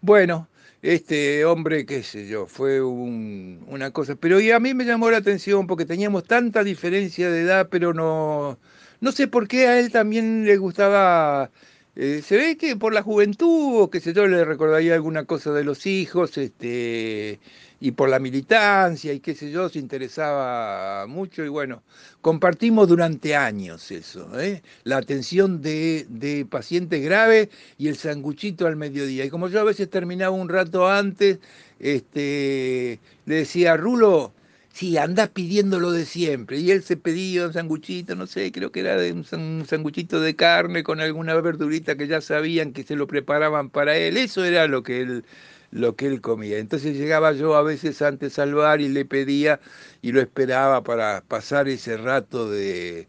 Bueno, 0.00 0.48
este 0.82 1.44
hombre, 1.44 1.86
qué 1.86 2.02
sé 2.02 2.26
yo, 2.26 2.46
fue 2.46 2.82
una 2.82 3.90
cosa, 3.92 4.16
pero 4.16 4.38
a 4.54 4.60
mí 4.60 4.74
me 4.74 4.84
llamó 4.84 5.10
la 5.10 5.18
atención 5.18 5.66
porque 5.68 5.86
teníamos 5.86 6.24
tanta 6.24 6.64
diferencia 6.64 7.30
de 7.30 7.42
edad, 7.42 7.68
pero 7.70 7.94
no 7.94 8.58
no 9.04 9.12
sé 9.12 9.28
por 9.28 9.48
qué 9.48 9.66
a 9.68 9.78
él 9.78 9.92
también 9.92 10.46
le 10.46 10.56
gustaba, 10.56 11.50
eh, 11.94 12.22
se 12.24 12.38
ve 12.38 12.56
que 12.56 12.74
por 12.74 12.94
la 12.94 13.02
juventud, 13.02 13.82
o 13.82 13.90
qué 13.90 14.00
sé 14.00 14.14
yo, 14.14 14.26
le 14.26 14.46
recordaría 14.46 14.94
alguna 14.94 15.24
cosa 15.26 15.52
de 15.52 15.62
los 15.62 15.84
hijos, 15.84 16.38
este, 16.38 17.38
y 17.80 17.90
por 17.90 18.08
la 18.08 18.18
militancia, 18.18 19.12
y 19.12 19.20
qué 19.20 19.34
sé 19.34 19.50
yo, 19.50 19.68
se 19.68 19.78
interesaba 19.78 21.06
mucho, 21.06 21.44
y 21.44 21.48
bueno, 21.48 21.82
compartimos 22.22 22.88
durante 22.88 23.36
años 23.36 23.90
eso, 23.90 24.40
¿eh? 24.40 24.62
la 24.84 24.96
atención 24.96 25.60
de, 25.60 26.46
pacientes 26.48 27.02
graves 27.04 27.50
y 27.76 27.88
el 27.88 27.96
sanguchito 27.96 28.66
al 28.66 28.76
mediodía. 28.76 29.26
Y 29.26 29.30
como 29.30 29.48
yo 29.48 29.60
a 29.60 29.64
veces 29.64 29.90
terminaba 29.90 30.34
un 30.34 30.48
rato 30.48 30.88
antes, 30.88 31.40
este, 31.78 33.00
le 33.26 33.34
decía, 33.34 33.76
Rulo, 33.76 34.32
Sí, 34.74 34.96
andás 34.98 35.28
pidiendo 35.28 35.78
lo 35.78 35.92
de 35.92 36.04
siempre. 36.04 36.58
Y 36.58 36.72
él 36.72 36.82
se 36.82 36.96
pedía 36.96 37.46
un 37.46 37.52
sanguchito, 37.52 38.16
no 38.16 38.26
sé, 38.26 38.50
creo 38.50 38.72
que 38.72 38.80
era 38.80 38.96
de 38.96 39.12
un, 39.12 39.24
sanguchito 39.66 40.20
de 40.20 40.34
carne 40.34 40.82
con 40.82 41.00
alguna 41.00 41.34
verdurita 41.36 41.96
que 41.96 42.08
ya 42.08 42.20
sabían 42.20 42.72
que 42.72 42.82
se 42.82 42.96
lo 42.96 43.06
preparaban 43.06 43.70
para 43.70 43.96
él. 43.96 44.16
Eso 44.16 44.44
era 44.44 44.66
lo 44.66 44.82
que 44.82 45.02
él, 45.02 45.24
lo 45.70 45.94
que 45.94 46.06
él 46.08 46.20
comía. 46.20 46.58
Entonces 46.58 46.96
llegaba 46.96 47.32
yo 47.32 47.54
a 47.54 47.62
veces 47.62 48.02
antes 48.02 48.38
al 48.40 48.54
bar 48.54 48.80
y 48.80 48.88
le 48.88 49.04
pedía 49.04 49.60
y 50.02 50.10
lo 50.10 50.20
esperaba 50.20 50.82
para 50.82 51.22
pasar 51.22 51.68
ese 51.68 51.96
rato 51.96 52.50
de, 52.50 53.06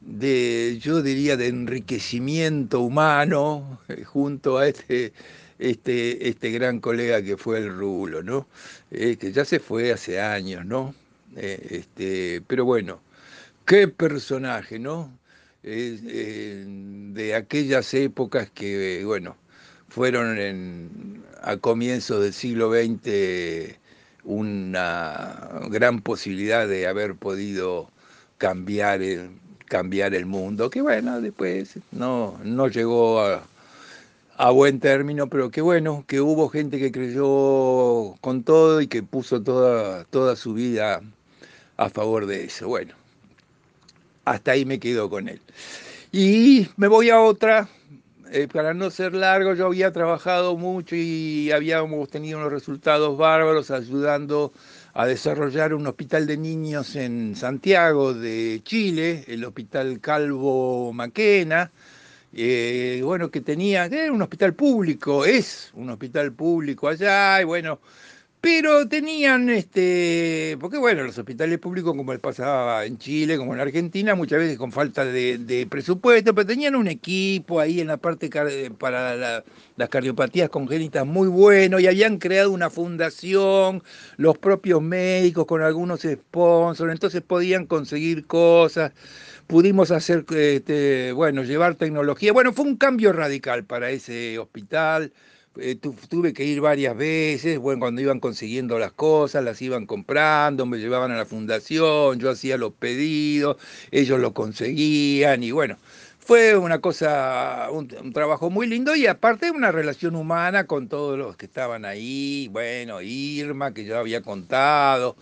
de 0.00 0.78
yo 0.82 1.02
diría, 1.02 1.36
de 1.36 1.46
enriquecimiento 1.48 2.80
humano 2.80 3.80
eh, 3.88 4.02
junto 4.04 4.58
a 4.58 4.66
este 4.68 5.12
este, 5.58 6.28
este 6.28 6.50
gran 6.50 6.80
colega 6.80 7.22
que 7.22 7.36
fue 7.36 7.58
el 7.58 7.70
Rulo, 7.76 8.22
¿no? 8.22 8.46
Eh, 8.90 9.16
que 9.16 9.32
ya 9.32 9.44
se 9.44 9.60
fue 9.60 9.92
hace 9.92 10.20
años, 10.20 10.64
¿no? 10.64 10.94
Eh, 11.36 11.66
este, 11.70 12.42
pero 12.46 12.64
bueno, 12.64 13.00
qué 13.66 13.88
personaje, 13.88 14.78
¿no? 14.78 15.12
Eh, 15.64 16.64
de 17.12 17.34
aquellas 17.34 17.92
épocas 17.94 18.50
que, 18.50 19.02
bueno, 19.04 19.36
fueron 19.88 20.38
en, 20.38 21.22
a 21.42 21.56
comienzos 21.56 22.22
del 22.22 22.32
siglo 22.32 22.72
XX 22.72 23.76
una 24.24 25.50
gran 25.70 26.00
posibilidad 26.00 26.68
de 26.68 26.86
haber 26.86 27.14
podido 27.14 27.90
cambiar 28.38 29.02
el, 29.02 29.30
cambiar 29.66 30.14
el 30.14 30.26
mundo, 30.26 30.70
que 30.70 30.80
bueno, 30.82 31.20
después 31.20 31.78
no, 31.92 32.38
no 32.44 32.68
llegó 32.68 33.20
a, 33.20 33.42
a 34.38 34.50
buen 34.52 34.78
término, 34.78 35.28
pero 35.28 35.50
qué 35.50 35.60
bueno, 35.60 36.04
que 36.06 36.20
hubo 36.20 36.48
gente 36.48 36.78
que 36.78 36.92
creyó 36.92 38.14
con 38.20 38.44
todo 38.44 38.80
y 38.80 38.86
que 38.86 39.02
puso 39.02 39.42
toda, 39.42 40.04
toda 40.04 40.36
su 40.36 40.54
vida 40.54 41.02
a 41.76 41.90
favor 41.90 42.26
de 42.26 42.44
eso. 42.44 42.68
Bueno, 42.68 42.94
hasta 44.24 44.52
ahí 44.52 44.64
me 44.64 44.78
quedo 44.78 45.10
con 45.10 45.28
él. 45.28 45.40
Y 46.12 46.68
me 46.76 46.86
voy 46.86 47.10
a 47.10 47.20
otra, 47.20 47.68
eh, 48.30 48.46
para 48.46 48.74
no 48.74 48.90
ser 48.90 49.12
largo, 49.12 49.54
yo 49.54 49.66
había 49.66 49.92
trabajado 49.92 50.56
mucho 50.56 50.94
y 50.94 51.50
habíamos 51.50 52.08
tenido 52.08 52.38
unos 52.38 52.52
resultados 52.52 53.18
bárbaros 53.18 53.72
ayudando 53.72 54.52
a 54.94 55.06
desarrollar 55.06 55.74
un 55.74 55.84
hospital 55.88 56.28
de 56.28 56.36
niños 56.36 56.94
en 56.94 57.34
Santiago 57.34 58.14
de 58.14 58.60
Chile, 58.62 59.24
el 59.26 59.44
Hospital 59.44 59.98
Calvo 60.00 60.92
Maquena, 60.92 61.72
eh, 62.32 63.00
bueno, 63.04 63.30
que 63.30 63.40
tenía, 63.40 63.86
era 63.86 64.12
un 64.12 64.22
hospital 64.22 64.54
público, 64.54 65.24
es 65.24 65.70
un 65.74 65.90
hospital 65.90 66.32
público 66.32 66.88
allá, 66.88 67.40
y 67.40 67.44
bueno, 67.44 67.80
pero 68.40 68.86
tenían, 68.86 69.48
este, 69.50 70.56
porque 70.60 70.78
bueno, 70.78 71.02
los 71.02 71.18
hospitales 71.18 71.58
públicos, 71.58 71.92
como 71.96 72.12
les 72.12 72.20
pasaba 72.20 72.84
en 72.84 72.96
Chile, 72.96 73.36
como 73.36 73.52
en 73.52 73.60
Argentina, 73.60 74.14
muchas 74.14 74.38
veces 74.38 74.56
con 74.56 74.70
falta 74.70 75.04
de, 75.04 75.66
presupuesto, 75.68 76.32
pero 76.34 76.46
tenían 76.46 76.76
un 76.76 76.86
equipo 76.86 77.58
ahí 77.58 77.80
en 77.80 77.88
la 77.88 77.96
parte 77.96 78.30
para 78.78 79.42
las 79.76 79.88
cardiopatías 79.88 80.50
congénitas 80.50 81.04
muy 81.04 81.26
bueno 81.26 81.80
y 81.80 81.88
habían 81.88 82.18
creado 82.18 82.52
una 82.52 82.70
fundación, 82.70 83.82
los 84.18 84.38
propios 84.38 84.82
médicos 84.82 85.44
con 85.46 85.62
algunos 85.62 86.02
sponsors, 86.02 86.92
entonces 86.92 87.22
podían 87.22 87.66
conseguir 87.66 88.26
cosas 88.26 88.92
pudimos 89.48 89.90
hacer, 89.90 90.24
este, 90.30 91.12
bueno, 91.12 91.42
llevar 91.42 91.74
tecnología. 91.74 92.32
Bueno, 92.32 92.52
fue 92.52 92.66
un 92.66 92.76
cambio 92.76 93.12
radical 93.12 93.64
para 93.64 93.90
ese 93.90 94.38
hospital. 94.38 95.12
Eh, 95.60 95.76
tuve 95.76 96.32
que 96.34 96.44
ir 96.44 96.60
varias 96.60 96.96
veces, 96.96 97.58
bueno, 97.58 97.80
cuando 97.80 98.00
iban 98.00 98.20
consiguiendo 98.20 98.78
las 98.78 98.92
cosas, 98.92 99.42
las 99.42 99.60
iban 99.60 99.86
comprando, 99.86 100.66
me 100.66 100.78
llevaban 100.78 101.10
a 101.10 101.16
la 101.16 101.26
fundación, 101.26 102.20
yo 102.20 102.30
hacía 102.30 102.56
los 102.56 102.74
pedidos, 102.74 103.56
ellos 103.90 104.20
lo 104.20 104.34
conseguían 104.34 105.42
y 105.42 105.50
bueno, 105.50 105.76
fue 106.20 106.56
una 106.56 106.80
cosa, 106.80 107.68
un, 107.72 107.88
un, 108.00 108.12
trabajo 108.12 108.50
muy 108.50 108.68
lindo 108.68 108.94
y 108.94 109.06
aparte 109.08 109.50
una 109.50 109.72
relación 109.72 110.14
humana 110.14 110.66
con 110.66 110.88
todos 110.88 111.18
los 111.18 111.36
que 111.36 111.46
estaban 111.46 111.84
ahí, 111.84 112.48
bueno, 112.52 113.00
Irma, 113.02 113.74
que 113.74 113.84
yo 113.84 113.98
había 113.98 114.22
contado, 114.22 115.16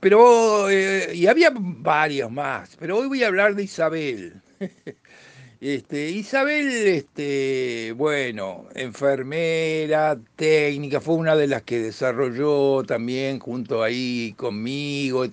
pero, 0.00 0.70
eh, 0.70 1.14
y 1.14 1.26
había 1.26 1.52
varios 1.54 2.30
más, 2.30 2.76
pero 2.78 2.98
hoy 2.98 3.08
voy 3.08 3.24
a 3.24 3.28
hablar 3.28 3.54
de 3.54 3.64
Isabel. 3.64 4.42
Este, 5.60 6.10
Isabel, 6.10 6.68
este, 6.68 7.92
bueno, 7.96 8.68
enfermera, 8.74 10.18
técnica, 10.36 11.00
fue 11.00 11.14
una 11.14 11.34
de 11.34 11.46
las 11.46 11.62
que 11.62 11.78
desarrolló 11.80 12.84
también 12.84 13.38
junto 13.38 13.82
ahí 13.82 14.34
conmigo, 14.36 15.24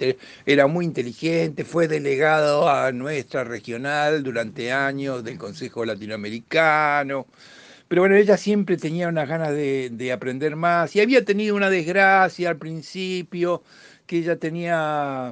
era 0.45 0.67
muy 0.67 0.85
inteligente, 0.85 1.65
fue 1.65 1.89
delegado 1.89 2.69
a 2.69 2.93
nuestra 2.93 3.43
regional 3.43 4.23
durante 4.23 4.71
años 4.71 5.25
del 5.25 5.37
Consejo 5.37 5.83
Latinoamericano, 5.83 7.27
pero 7.89 8.01
bueno, 8.03 8.15
ella 8.15 8.37
siempre 8.37 8.77
tenía 8.77 9.09
unas 9.09 9.27
ganas 9.27 9.51
de, 9.51 9.89
de 9.91 10.11
aprender 10.13 10.55
más 10.55 10.95
y 10.95 11.01
había 11.01 11.25
tenido 11.25 11.55
una 11.55 11.69
desgracia 11.69 12.49
al 12.49 12.57
principio, 12.57 13.61
que 14.05 14.17
ella 14.17 14.37
tenía, 14.37 15.31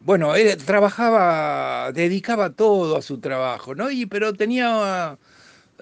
bueno, 0.00 0.32
trabajaba, 0.66 1.92
dedicaba 1.92 2.50
todo 2.50 2.96
a 2.96 3.02
su 3.02 3.18
trabajo, 3.18 3.74
¿no? 3.74 3.90
Y, 3.90 4.06
pero 4.06 4.32
tenía 4.34 5.18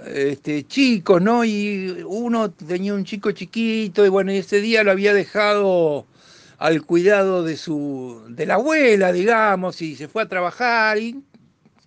este, 0.07 0.65
chicos, 0.67 1.21
¿no? 1.23 1.45
Y 1.45 2.05
uno 2.07 2.51
tenía 2.51 2.95
un 2.95 3.05
chico 3.05 3.33
chiquito 3.33 4.05
y 4.07 4.09
bueno, 4.09 4.33
ese 4.33 4.61
día 4.61 4.83
lo 4.85 4.91
había 4.91 5.15
dejado 5.15 6.07
al 6.59 6.83
cuidado 6.85 7.43
de 7.43 7.57
su, 7.57 8.23
de 8.29 8.47
la 8.47 8.55
abuela, 8.55 9.13
digamos, 9.13 9.83
y 9.83 9.97
se 9.97 10.09
fue 10.09 10.23
a 10.23 10.29
trabajar 10.29 10.99
y 10.99 11.23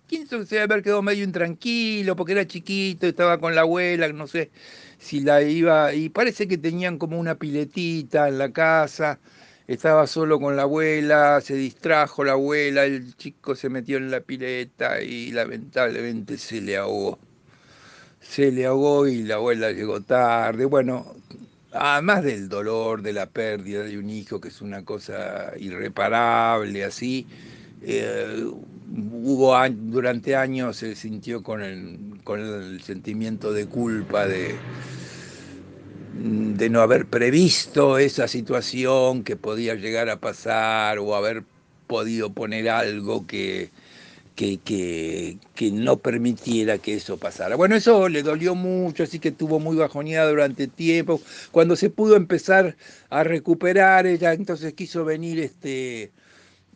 quién 0.06 0.26
se 0.28 0.60
haber 0.60 0.82
quedado 0.82 1.02
medio 1.02 1.24
intranquilo 1.24 2.14
porque 2.16 2.32
era 2.32 2.46
chiquito, 2.46 3.06
estaba 3.06 3.38
con 3.38 3.54
la 3.54 3.62
abuela, 3.62 4.08
no 4.12 4.26
sé 4.26 4.50
si 4.98 5.20
la 5.20 5.42
iba, 5.42 5.94
y 5.94 6.08
parece 6.08 6.48
que 6.48 6.58
tenían 6.58 6.98
como 6.98 7.18
una 7.18 7.36
piletita 7.36 8.28
en 8.28 8.38
la 8.38 8.52
casa, 8.52 9.18
estaba 9.68 10.06
solo 10.06 10.38
con 10.40 10.56
la 10.56 10.62
abuela, 10.62 11.40
se 11.40 11.54
distrajo 11.54 12.24
la 12.24 12.32
abuela, 12.32 12.84
el 12.84 13.16
chico 13.16 13.54
se 13.54 13.68
metió 13.68 13.96
en 13.96 14.10
la 14.10 14.20
pileta 14.20 15.00
y 15.02 15.32
lamentablemente 15.32 16.38
se 16.38 16.60
le 16.60 16.76
ahogó. 16.76 17.18
Se 18.20 18.50
le 18.52 18.66
ahogó 18.66 19.06
y 19.06 19.22
la 19.22 19.36
abuela 19.36 19.72
llegó 19.72 20.00
tarde. 20.00 20.64
Bueno, 20.66 21.14
además 21.72 22.24
del 22.24 22.48
dolor, 22.48 23.02
de 23.02 23.12
la 23.12 23.26
pérdida 23.26 23.82
de 23.84 23.98
un 23.98 24.10
hijo, 24.10 24.40
que 24.40 24.48
es 24.48 24.60
una 24.60 24.84
cosa 24.84 25.52
irreparable, 25.58 26.84
así, 26.84 27.26
eh, 27.82 28.44
hubo 29.12 29.56
durante 29.68 30.36
años 30.36 30.76
se 30.78 30.94
sintió 30.94 31.42
con 31.42 32.20
con 32.24 32.40
el 32.40 32.82
sentimiento 32.82 33.52
de 33.52 33.66
culpa 33.66 34.26
de 34.26 34.56
de 36.18 36.70
no 36.70 36.80
haber 36.80 37.06
previsto 37.06 37.98
esa 37.98 38.28
situación 38.28 39.22
que 39.22 39.36
podía 39.36 39.74
llegar 39.74 40.08
a 40.08 40.20
pasar 40.20 40.98
o 40.98 41.14
haber 41.14 41.44
podido 41.86 42.32
poner 42.32 42.68
algo 42.68 43.26
que, 43.26 43.70
que, 44.34 44.58
que, 44.58 45.38
que, 45.54 45.70
no 45.70 45.98
permitiera 45.98 46.78
que 46.78 46.94
eso 46.94 47.18
pasara. 47.18 47.56
Bueno, 47.56 47.76
eso 47.76 48.08
le 48.08 48.22
dolió 48.22 48.54
mucho, 48.54 49.02
así 49.02 49.18
que 49.18 49.28
estuvo 49.28 49.60
muy 49.60 49.76
bajoneada 49.76 50.28
durante 50.28 50.66
tiempo. 50.68 51.20
Cuando 51.52 51.76
se 51.76 51.90
pudo 51.90 52.16
empezar 52.16 52.76
a 53.10 53.24
recuperar, 53.24 54.06
ella 54.06 54.32
entonces 54.32 54.72
quiso 54.74 55.04
venir 55.04 55.40
este, 55.40 56.12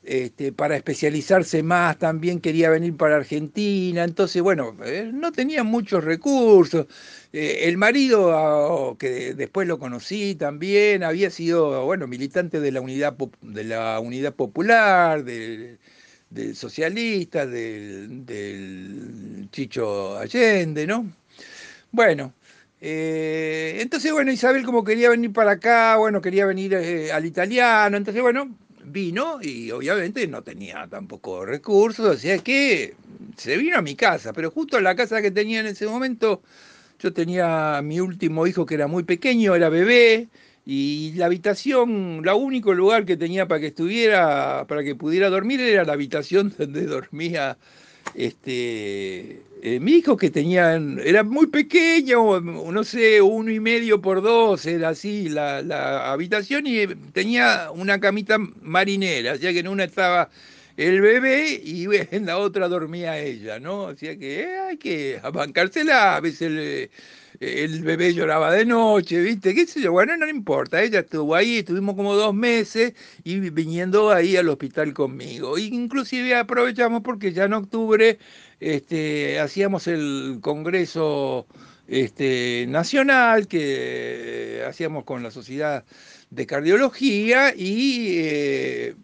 este, 0.02 0.52
para 0.52 0.76
especializarse 0.76 1.62
más, 1.62 1.98
también 1.98 2.40
quería 2.40 2.70
venir 2.70 2.96
para 2.96 3.16
Argentina, 3.16 4.02
entonces, 4.04 4.40
bueno, 4.42 4.76
eh, 4.84 5.10
no 5.12 5.30
tenía 5.32 5.62
muchos 5.62 6.04
recursos. 6.04 6.86
Eh, 7.32 7.60
el 7.64 7.76
marido, 7.76 8.32
ah, 8.32 8.96
que 8.98 9.34
después 9.34 9.68
lo 9.68 9.78
conocí 9.78 10.34
también, 10.36 11.04
había 11.04 11.30
sido, 11.30 11.84
bueno, 11.84 12.06
militante 12.06 12.60
de 12.60 12.72
la 12.72 12.80
Unidad, 12.80 13.14
de 13.42 13.64
la 13.64 14.00
unidad 14.00 14.34
Popular, 14.34 15.22
del, 15.24 15.78
socialista, 16.54 17.46
del, 17.46 18.24
del, 18.26 19.48
Chicho 19.52 20.16
Allende, 20.18 20.86
¿no? 20.86 21.12
Bueno, 21.92 22.32
eh, 22.80 23.78
entonces, 23.80 24.12
bueno, 24.12 24.32
Isabel 24.32 24.64
como 24.64 24.84
quería 24.84 25.10
venir 25.10 25.32
para 25.32 25.52
acá, 25.52 25.96
bueno, 25.98 26.20
quería 26.22 26.46
venir 26.46 26.74
al 27.12 27.26
italiano, 27.26 27.96
entonces, 27.96 28.22
bueno, 28.22 28.56
vino 28.90 29.40
y 29.42 29.70
obviamente 29.70 30.26
no 30.26 30.42
tenía 30.42 30.86
tampoco 30.88 31.44
recursos, 31.44 32.06
o 32.06 32.18
sea 32.18 32.38
que 32.38 32.94
se 33.36 33.56
vino 33.56 33.78
a 33.78 33.82
mi 33.82 33.94
casa, 33.94 34.32
pero 34.32 34.50
justo 34.50 34.78
en 34.78 34.84
la 34.84 34.94
casa 34.94 35.22
que 35.22 35.30
tenía 35.30 35.60
en 35.60 35.66
ese 35.66 35.86
momento, 35.86 36.42
yo 36.98 37.12
tenía 37.12 37.80
mi 37.82 38.00
último 38.00 38.46
hijo 38.46 38.66
que 38.66 38.74
era 38.74 38.86
muy 38.86 39.04
pequeño, 39.04 39.54
era 39.54 39.68
bebé, 39.68 40.28
y 40.66 41.12
la 41.16 41.26
habitación, 41.26 42.22
el 42.24 42.28
único 42.30 42.74
lugar 42.74 43.04
que 43.04 43.16
tenía 43.16 43.48
para 43.48 43.60
que 43.60 43.68
estuviera, 43.68 44.66
para 44.68 44.84
que 44.84 44.94
pudiera 44.94 45.30
dormir, 45.30 45.60
era 45.60 45.84
la 45.84 45.94
habitación 45.94 46.54
donde 46.58 46.86
dormía 46.86 47.56
este, 48.14 49.42
eh, 49.62 49.78
mi 49.78 49.92
hijo 49.92 50.16
que 50.16 50.30
tenían, 50.30 50.98
era 51.04 51.22
muy 51.22 51.46
pequeño, 51.46 52.40
no 52.40 52.82
sé, 52.84 53.20
uno 53.20 53.50
y 53.50 53.60
medio 53.60 54.00
por 54.00 54.22
dos, 54.22 54.64
era 54.64 54.90
así 54.90 55.28
la, 55.28 56.12
habitación 56.12 56.66
y 56.66 56.86
tenía 57.12 57.70
una 57.70 58.00
camita 58.00 58.38
marinera, 58.38 59.34
o 59.34 59.36
sea 59.36 59.52
que 59.52 59.58
en 59.58 59.68
una 59.68 59.84
estaba 59.84 60.30
el 60.78 61.02
bebé 61.02 61.60
y 61.62 61.86
en 62.10 62.26
la 62.26 62.38
otra 62.38 62.68
dormía 62.68 63.18
ella, 63.18 63.60
¿no? 63.60 63.82
O 63.82 63.96
sea 63.96 64.16
que 64.16 64.46
hay 64.46 64.78
que 64.78 65.20
bancársela, 65.32 66.16
a 66.16 66.20
veces 66.20 66.90
el, 67.40 67.82
bebé 67.82 68.14
lloraba 68.14 68.52
de 68.52 68.64
noche, 68.64 69.20
¿viste? 69.20 69.54
¿Qué 69.54 69.66
sé 69.66 69.82
yo? 69.82 69.92
Bueno, 69.92 70.16
no 70.16 70.28
importa, 70.28 70.82
ella 70.82 71.00
estuvo 71.00 71.34
ahí, 71.34 71.58
estuvimos 71.58 71.96
como 71.96 72.14
dos 72.14 72.34
meses 72.34 72.94
y 73.24 73.40
viniendo 73.50 74.10
ahí 74.10 74.36
al 74.36 74.48
hospital 74.48 74.94
conmigo. 74.94 75.58
Inclusive 75.58 76.34
aprovechamos 76.34 77.02
porque 77.02 77.32
ya 77.32 77.44
en 77.44 77.54
octubre 77.54 78.18
este, 78.60 79.40
hacíamos 79.40 79.86
el 79.86 80.38
congreso 80.42 81.46
este, 81.88 82.66
nacional 82.68 83.48
que 83.48 84.64
hacíamos 84.68 85.04
con 85.04 85.22
la 85.22 85.30
Sociedad 85.30 85.84
de 86.30 86.46
Cardiología 86.46 87.52
y 87.56 88.18
eh, 88.18 88.94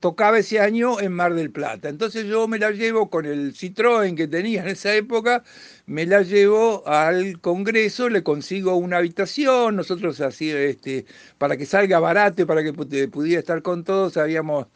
tocaba 0.00 0.38
ese 0.38 0.60
año 0.60 1.00
en 1.00 1.12
Mar 1.12 1.34
del 1.34 1.50
Plata. 1.50 1.88
Entonces 1.88 2.26
yo 2.26 2.46
me 2.48 2.58
la 2.58 2.70
llevo 2.70 3.08
con 3.08 3.24
el 3.24 3.54
Citroën 3.54 4.14
que 4.16 4.28
tenía 4.28 4.62
en 4.62 4.68
esa 4.68 4.94
época, 4.94 5.42
me 5.86 6.04
la 6.04 6.22
llevo 6.22 6.86
al 6.86 7.40
Congreso, 7.40 8.08
le 8.08 8.22
consigo 8.22 8.76
una 8.76 8.98
habitación, 8.98 9.76
nosotros 9.76 10.20
así, 10.20 10.50
este, 10.50 11.06
para 11.38 11.56
que 11.56 11.64
salga 11.64 11.98
barato, 12.00 12.46
para 12.46 12.62
que 12.62 12.72
pudiera 12.74 13.40
estar 13.40 13.62
con 13.62 13.84
todos, 13.84 14.16
habíamos 14.18 14.66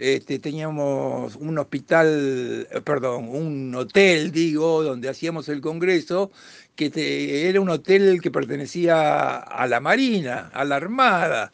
este, 0.00 0.38
teníamos 0.38 1.36
un 1.36 1.58
hospital, 1.58 2.66
eh, 2.70 2.80
perdón, 2.82 3.28
un 3.28 3.74
hotel, 3.74 4.32
digo, 4.32 4.82
donde 4.82 5.10
hacíamos 5.10 5.48
el 5.50 5.60
congreso, 5.60 6.30
que 6.74 7.48
era 7.48 7.60
un 7.60 7.68
hotel 7.68 8.20
que 8.22 8.30
pertenecía 8.30 9.36
a 9.36 9.66
la 9.66 9.80
Marina, 9.80 10.50
a 10.54 10.64
la 10.64 10.76
Armada, 10.76 11.52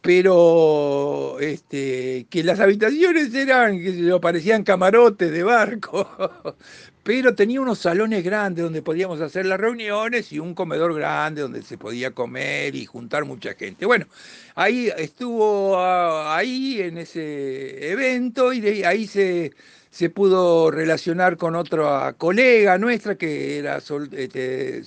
pero 0.00 1.38
este, 1.40 2.26
que 2.30 2.42
las 2.42 2.60
habitaciones 2.60 3.34
eran, 3.34 3.78
que 3.78 4.18
parecían 4.20 4.64
camarotes 4.64 5.30
de 5.30 5.42
barco, 5.42 6.56
pero 7.02 7.34
tenía 7.34 7.60
unos 7.60 7.80
salones 7.80 8.22
grandes 8.22 8.64
donde 8.64 8.82
podíamos 8.82 9.20
hacer 9.20 9.46
las 9.46 9.58
reuniones 9.60 10.32
y 10.32 10.38
un 10.38 10.54
comedor 10.54 10.94
grande 10.94 11.42
donde 11.42 11.62
se 11.62 11.78
podía 11.78 12.12
comer 12.12 12.74
y 12.76 12.86
juntar 12.86 13.24
mucha 13.24 13.54
gente. 13.54 13.86
Bueno, 13.86 14.06
ahí 14.54 14.90
estuvo 14.96 15.78
ah, 15.78 16.36
ahí 16.36 16.80
en 16.80 16.98
ese 16.98 17.90
evento 17.90 18.52
y 18.52 18.60
de 18.60 18.86
ahí 18.86 19.06
se, 19.06 19.52
se 19.90 20.10
pudo 20.10 20.70
relacionar 20.70 21.36
con 21.36 21.56
otra 21.56 22.14
colega 22.16 22.78
nuestra 22.78 23.16
que 23.16 23.58
era 23.58 23.78
este, 23.78 24.82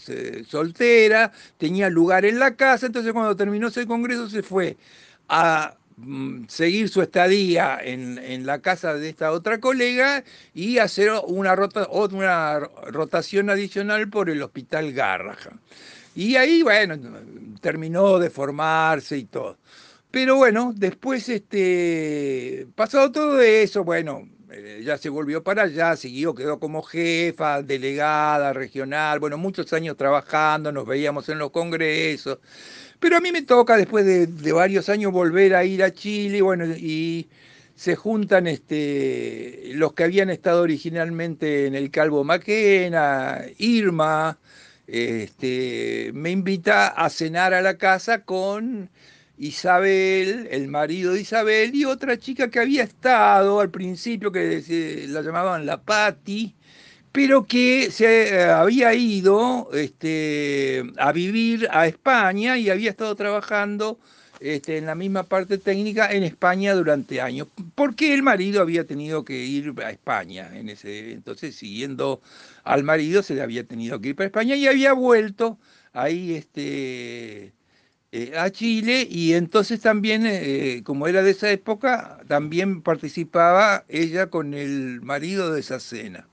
soltera, 0.45 1.31
tenía 1.57 1.89
lugar 1.89 2.25
en 2.25 2.39
la 2.39 2.55
casa, 2.55 2.87
entonces 2.87 3.13
cuando 3.13 3.35
terminó 3.35 3.67
ese 3.67 3.85
congreso 3.87 4.29
se 4.29 4.41
fue 4.41 4.77
a 5.29 5.75
seguir 6.47 6.89
su 6.89 7.01
estadía 7.01 7.79
en, 7.81 8.45
la 8.45 8.59
casa 8.59 8.95
de 8.95 9.09
esta 9.09 9.31
otra 9.31 9.59
colega 9.59 10.23
y 10.53 10.77
hacer 10.77 11.11
una, 11.25 11.55
una 12.11 12.59
rotación 12.59 13.49
adicional 13.49 14.09
por 14.09 14.29
el 14.29 14.41
hospital 14.41 14.91
Garrahan. 14.93 15.59
Y 16.15 16.35
ahí, 16.35 16.63
bueno, 16.63 16.97
terminó 17.61 18.19
de 18.19 18.29
formarse 18.29 19.17
y 19.17 19.25
todo. 19.25 19.57
Pero 20.11 20.37
bueno, 20.37 20.73
después, 20.75 21.27
este, 21.27 22.67
pasado 22.75 23.11
todo 23.11 23.41
eso, 23.41 23.83
bueno, 23.83 24.27
ya 24.83 24.97
se 24.97 25.09
volvió 25.09 25.43
para 25.43 25.63
allá, 25.63 25.95
siguió, 25.95 26.35
quedó 26.35 26.59
como 26.59 26.83
jefa, 26.83 27.61
delegada 27.61 28.53
regional, 28.53 29.19
bueno, 29.19 29.37
muchos 29.37 29.71
años 29.73 29.97
trabajando, 29.97 30.71
nos 30.71 30.85
veíamos 30.85 31.27
en 31.29 31.39
los 31.39 31.51
congresos. 31.51 32.39
Pero 32.99 33.17
a 33.17 33.21
mí 33.21 33.31
me 33.31 33.41
toca 33.41 33.77
después 33.77 34.05
de, 34.05 34.51
varios 34.51 34.89
años 34.89 35.11
volver 35.11 35.55
a 35.55 35.65
ir 35.65 35.83
a 35.83 35.91
Chile, 35.91 36.41
bueno, 36.41 36.65
y 36.65 37.27
se 37.75 37.95
juntan 37.95 38.47
este, 38.47 39.71
los 39.73 39.93
que 39.93 40.05
habían 40.05 40.29
estado 40.29 40.61
originalmente 40.61 41.67
en 41.67 41.75
el 41.75 41.91
Calvo 41.91 42.23
Maquena, 42.23 43.41
Irma, 43.57 44.37
este, 44.87 46.11
me 46.13 46.31
invita 46.31 46.87
a 46.87 47.09
cenar 47.09 47.53
a 47.53 47.61
la 47.61 47.77
casa 47.77 48.23
con 48.23 48.89
Isabel, 49.37 50.47
el 50.51 50.67
marido 50.67 51.13
de 51.13 51.21
Isabel, 51.21 51.75
y 51.75 51.85
otra 51.85 52.17
chica 52.17 52.49
que 52.49 52.59
había 52.59 52.83
estado 52.83 53.59
al 53.59 53.69
principio, 53.69 54.31
que 54.31 55.05
la 55.09 55.21
llamaban 55.21 55.65
la 55.65 55.81
Patti, 55.81 56.55
pero 57.11 57.45
que 57.45 57.91
se 57.91 58.35
eh, 58.35 58.43
había 58.43 58.93
ido 58.93 59.69
este, 59.73 60.83
a 60.97 61.11
vivir 61.11 61.67
a 61.71 61.87
España 61.87 62.57
y 62.57 62.69
había 62.69 62.89
estado 62.89 63.15
trabajando 63.15 63.99
este, 64.41 64.77
en 64.77 64.85
la 64.85 64.95
misma 64.95 65.23
parte 65.23 65.57
técnica 65.57 66.11
en 66.11 66.23
España 66.23 66.73
durante 66.73 67.21
años, 67.21 67.47
porque 67.73 68.13
el 68.13 68.21
marido 68.21 68.61
había 68.61 68.85
tenido 68.85 69.23
que 69.23 69.45
ir 69.45 69.73
a 69.83 69.91
España 69.91 70.49
en 70.53 70.69
ese 70.69 71.13
entonces, 71.13 71.55
siguiendo 71.55 72.21
al 72.65 72.83
marido 72.83 73.23
se 73.23 73.35
le 73.35 73.41
había 73.41 73.63
tenido 73.63 74.01
que 74.01 74.09
ir 74.09 74.15
para 74.15 74.27
España 74.27 74.55
y 74.55 74.67
había 74.67 74.93
vuelto 74.93 75.57
ahí 75.93 76.35
este, 76.35 77.53
a 78.37 78.49
Chile 78.49 79.07
y 79.09 79.33
entonces 79.33 79.81
también, 79.81 80.23
eh, 80.25 80.81
como 80.83 81.07
era 81.07 81.23
de 81.23 81.31
esa 81.31 81.51
época, 81.51 82.19
también 82.27 82.81
participaba 82.81 83.85
ella 83.89 84.27
con 84.29 84.53
el 84.53 85.01
marido 85.01 85.53
de 85.53 85.59
esa 85.59 85.79
cena. 85.79 86.27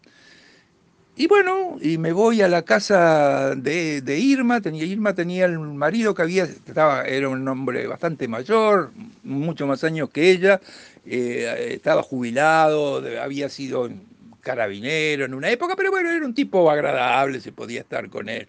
Y 1.15 1.27
bueno, 1.27 1.77
y 1.81 1.99
me 1.99 2.13
voy 2.13 2.41
a 2.41 2.49
la 2.49 2.63
casa 2.63 3.55
de, 3.55 4.19
Irma, 4.19 4.61
tenía, 4.63 4.85
Irma 4.85 5.15
tenía 5.15 5.45
el 5.45 5.59
marido 5.59 6.15
que 6.15 6.23
había, 6.23 6.45
estaba, 6.45 7.05
era 7.05 7.29
un 7.29 7.47
hombre 7.47 7.87
bastante 7.87 8.29
mayor, 8.29 8.93
mucho 9.23 9.67
más 9.67 9.85
años 9.85 10.09
que 10.09 10.31
ella, 10.31 10.61
eh, 11.05 11.73
estaba 11.75 12.03
jubilado, 12.03 13.03
había 13.21 13.51
sido 13.51 13.91
carabinero 14.41 15.27
en 15.27 15.35
una 15.35 15.51
época, 15.51 15.77
pero 15.77 15.91
bueno, 15.91 16.11
era 16.11 16.25
un 16.25 16.35
tipo 16.35 16.71
agradable, 16.71 17.41
se 17.41 17.53
podía 17.53 17.81
estar 17.81 18.09
con 18.09 18.29
él. 18.29 18.49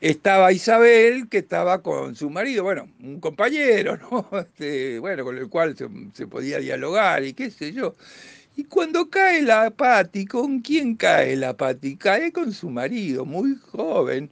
Estaba 0.00 0.52
Isabel, 0.52 1.28
que 1.28 1.38
estaba 1.38 1.82
con 1.82 2.14
su 2.14 2.30
marido, 2.30 2.62
bueno, 2.62 2.88
un 3.02 3.18
compañero, 3.20 3.96
¿no? 3.96 4.28
Este, 4.38 5.00
bueno, 5.00 5.24
con 5.24 5.36
el 5.36 5.48
cual 5.48 5.76
se, 5.76 6.26
podía 6.28 6.58
dialogar 6.58 7.24
y 7.24 7.32
qué 7.34 7.50
sé 7.50 7.72
yo. 7.72 7.96
Y 8.56 8.64
cuando 8.64 9.10
cae 9.10 9.42
la 9.42 9.70
Patti, 9.70 10.26
¿con 10.26 10.60
quién 10.60 10.94
cae 10.96 11.36
la 11.36 11.56
Patti? 11.56 11.96
Cae 11.96 12.32
con 12.32 12.52
su 12.52 12.70
marido, 12.70 13.24
muy 13.24 13.56
joven. 13.72 14.30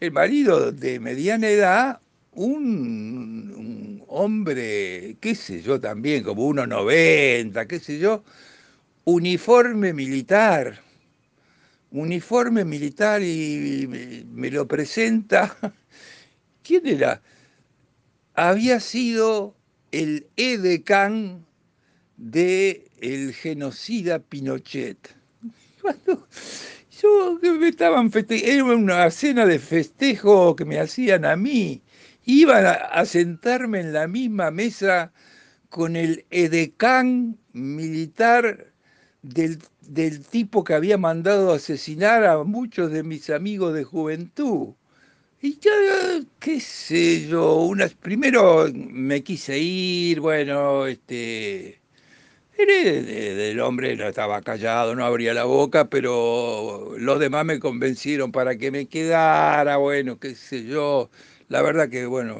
El 0.00 0.12
marido 0.12 0.72
de 0.72 1.00
mediana 1.00 1.48
edad, 1.48 2.00
un, 2.32 4.04
hombre, 4.08 5.16
qué 5.20 5.34
sé 5.34 5.62
yo 5.62 5.80
también, 5.80 6.24
como 6.24 6.46
1,90, 6.48 7.66
qué 7.66 7.80
sé 7.80 7.98
yo, 7.98 8.22
uniforme 9.04 9.92
militar. 9.94 10.85
Uniforme 11.96 12.62
militar 12.64 13.22
y 13.22 13.86
me, 13.88 14.50
lo 14.50 14.68
presenta. 14.68 15.56
¿Quién 16.62 16.86
era? 16.86 17.22
Había 18.34 18.80
sido 18.80 19.56
el 19.92 20.26
edecán 20.36 21.46
de 22.18 22.90
el 23.00 23.32
genocida 23.32 24.18
Pinochet. 24.18 25.16
Cuando 25.80 26.26
yo 26.90 27.38
me 27.42 27.68
estaban 27.68 28.10
era 28.28 28.64
una 28.64 29.10
cena 29.10 29.46
de 29.46 29.58
festejo 29.58 30.54
que 30.54 30.66
me 30.66 30.78
hacían 30.78 31.24
a 31.24 31.34
mí. 31.34 31.80
Iban 32.26 32.66
a, 32.66 33.04
sentarme 33.06 33.80
en 33.80 33.94
la 33.94 34.06
misma 34.06 34.50
mesa 34.50 35.12
con 35.70 35.96
el 35.96 36.26
edecán 36.30 37.38
militar 37.54 38.66
del, 39.22 39.58
del, 39.88 40.24
tipo 40.24 40.64
que 40.64 40.74
había 40.74 40.98
mandado 40.98 41.52
asesinar 41.52 42.24
a 42.24 42.42
muchos 42.44 42.90
de 42.90 43.02
mis 43.02 43.30
amigos 43.30 43.74
de 43.74 43.84
juventud. 43.84 44.74
Y 45.42 45.58
yo, 45.58 45.70
qué 46.40 46.60
sé 46.60 47.28
yo, 47.28 47.56
unas, 47.56 47.94
primero 47.94 48.66
me 48.74 49.22
quise 49.22 49.58
ir, 49.58 50.20
bueno, 50.20 50.86
este, 50.86 51.78
el 52.58 53.60
hombre 53.60 53.92
estaba 54.08 54.40
callado, 54.42 54.94
no 54.94 55.04
abría 55.04 55.34
la 55.34 55.44
boca, 55.44 55.88
pero 55.90 56.94
los 56.98 57.20
demás 57.20 57.44
me 57.44 57.60
convencieron 57.60 58.32
para 58.32 58.56
que 58.56 58.70
me 58.70 58.86
quedara, 58.86 59.76
bueno, 59.76 60.18
qué 60.18 60.34
sé 60.34 60.64
yo. 60.64 61.10
La 61.48 61.62
verdad 61.62 61.88
que, 61.88 62.06
bueno, 62.06 62.38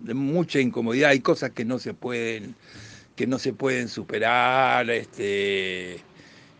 de 0.00 0.14
mucha 0.14 0.60
incomodidad, 0.60 1.10
hay 1.10 1.20
cosas 1.20 1.50
que 1.50 1.64
no 1.64 1.78
se 1.78 1.94
pueden, 1.94 2.54
que 3.16 3.26
no 3.26 3.38
se 3.38 3.52
pueden 3.52 3.88
superar, 3.88 4.88
este, 4.90 6.00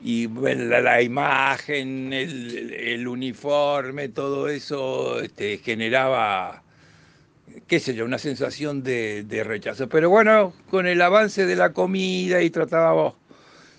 y 0.02 0.28
la, 0.28 1.02
imagen, 1.02 2.12
el, 2.12 3.06
uniforme, 3.06 4.08
todo 4.08 4.48
eso 4.48 5.20
este, 5.20 5.58
generaba 5.58 6.62
qué 7.66 7.80
sé 7.80 7.94
yo, 7.94 8.04
una 8.04 8.18
sensación 8.18 8.82
de, 8.82 9.42
rechazo. 9.44 9.88
Pero 9.88 10.10
bueno, 10.10 10.52
con 10.70 10.86
el 10.86 11.00
avance 11.02 11.46
de 11.46 11.56
la 11.56 11.72
comida 11.72 12.42
y 12.42 12.50
tratábamos 12.50 13.14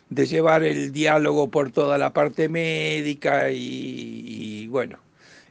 de 0.10 0.26
llevar 0.26 0.64
el 0.64 0.92
diálogo 0.92 1.50
por 1.50 1.72
toda 1.72 1.98
la 1.98 2.12
parte 2.14 2.50
médica 2.50 3.52
y, 3.52 4.68
bueno, 4.68 5.00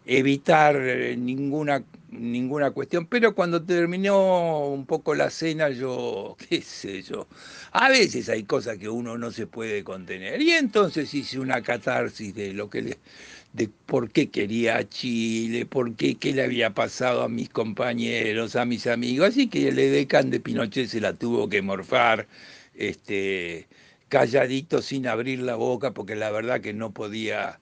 evitar 0.07 0.77
eh, 0.77 1.17
ninguna, 1.17 1.85
ninguna 2.11 2.71
cuestión. 2.73 3.07
Pero 3.07 3.35
cuando 3.35 3.63
terminó 3.63 4.69
un 4.69 4.87
poco 4.87 5.15
la 5.15 5.31
cena, 5.31 5.71
yo, 5.71 6.37
qué 6.49 6.63
sé 6.63 7.03
yo, 7.03 7.27
a 7.73 7.89
veces 7.89 8.29
hay 8.29 8.45
cosas 8.45 8.79
que 8.79 8.89
uno 8.89 9.19
no 9.19 9.31
se 9.31 9.47
puede 9.47 9.85
contener. 9.85 10.41
Y 10.43 10.53
entonces 10.53 11.13
hice 11.15 11.39
una 11.39 11.63
catarsis 11.63 12.35
de 12.35 12.53
lo 12.55 12.71
que 12.71 12.83
le, 12.83 12.99
de 13.53 13.69
por 13.87 14.11
qué 14.11 14.31
quería 14.31 14.77
a 14.79 14.89
Chile, 14.89 15.67
por 15.67 15.95
qué, 15.97 16.15
qué 16.17 16.33
le 16.33 16.43
había 16.45 16.71
pasado 16.75 17.23
a 17.23 17.29
mis 17.29 17.49
compañeros, 17.51 18.57
a 18.57 18.65
mis 18.65 18.87
amigos. 18.87 19.31
Así 19.31 19.49
que 19.49 19.69
el 19.69 19.79
edecán 19.79 20.31
de 20.31 20.41
Pinochet 20.41 20.89
se 20.89 21.01
la 21.01 21.15
tuvo 21.15 21.49
que 21.49 21.63
morfar. 21.63 22.29
Este, 22.75 23.69
calladito 24.09 24.83
sin 24.83 25.07
abrir 25.07 25.41
la 25.41 25.55
boca 25.57 25.93
porque 25.93 26.17
la 26.17 26.31
verdad 26.31 26.61
que 26.61 26.73
no 26.75 26.93
podía, 26.93 27.61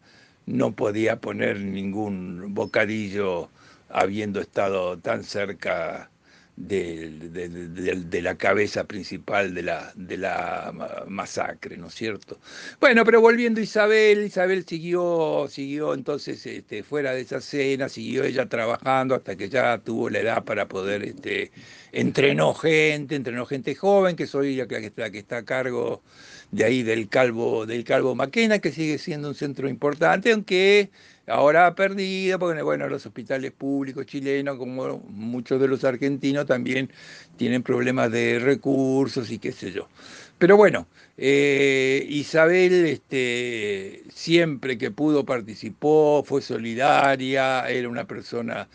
no 0.49 0.72
podía 0.72 1.20
poner 1.20 1.61
ningún 1.61 2.55
bocadillo 2.55 3.51
habiendo 3.90 4.40
estado 4.40 4.99
tan 4.99 5.24
cerca 5.24 6.11
de, 6.57 8.20
la 8.22 8.34
cabeza 8.36 8.84
principal 8.84 9.55
de 9.55 9.62
la, 9.62 9.92
de 9.94 10.16
la 10.16 11.05
masacre, 11.07 11.76
¿no 11.76 11.86
es 11.86 11.94
cierto? 11.94 12.40
Bueno, 12.80 13.05
pero 13.05 13.20
volviendo 13.20 13.61
a 13.61 13.62
Isabel, 13.62 14.24
Isabel 14.24 14.64
siguió, 14.66 15.46
siguió 15.49 15.94
entonces 15.94 16.44
este, 16.46 16.82
fuera 16.82 17.12
de 17.12 17.20
esa 17.20 17.40
cena, 17.40 17.88
siguió 17.88 18.24
ella 18.24 18.49
trabajando 18.49 19.14
hasta 19.14 19.36
que 19.36 19.49
ya 19.49 19.78
tuvo 19.78 20.11
la 20.11 20.20
edad 20.20 20.44
para 20.44 20.66
poder, 20.66 21.05
este, 21.05 21.53
entrenó 21.92 22.55
gente, 22.55 23.14
entrenó 23.14 23.46
gente 23.46 23.74
joven, 23.74 24.16
que 24.16 24.26
soy 24.26 24.57
la 24.57 24.66
que, 24.66 24.92
la 24.96 25.11
que 25.11 25.18
está 25.18 25.38
a 25.38 25.44
cargo 25.44 26.03
de 26.51 26.64
ahí 26.64 26.82
del 26.82 27.09
Calvo, 27.09 27.66
del 27.66 27.84
Calvo 27.84 28.14
Maquena, 28.14 28.59
que 28.59 28.72
sigue 28.72 28.99
siendo 28.99 29.28
un 29.28 29.34
centro 29.34 29.68
importante, 29.68 30.32
aunque 30.32 30.90
ahora 31.26 31.66
ha 31.66 31.74
perdido, 31.74 32.38
porque 32.38 32.62
bueno, 32.62 32.88
los 32.88 33.05
hospitales 33.07 33.53
públicos 33.53 34.07
chilenos, 34.07 34.57
como 34.57 34.99
muchos 35.09 35.61
de 35.61 35.68
los 35.68 35.84
argentinos, 35.84 36.46
también 36.46 36.90
tienen 37.36 37.62
problemas 37.62 38.11
de 38.11 38.38
recursos 38.38 39.30
y 39.30 39.38
qué 39.38 39.53
sé 39.53 39.72
yo. 39.72 39.88
Pero 40.38 40.57
bueno, 40.57 40.86
eh, 41.16 42.07
Isabel 42.09 42.86
este, 42.86 44.05
siempre 44.09 44.78
que 44.78 44.90
pudo 44.90 45.24
participó, 45.24 46.22
fue 46.24 46.40
solidaria, 46.42 47.68
era 47.68 47.88
una 47.88 48.07
persona 48.07 48.68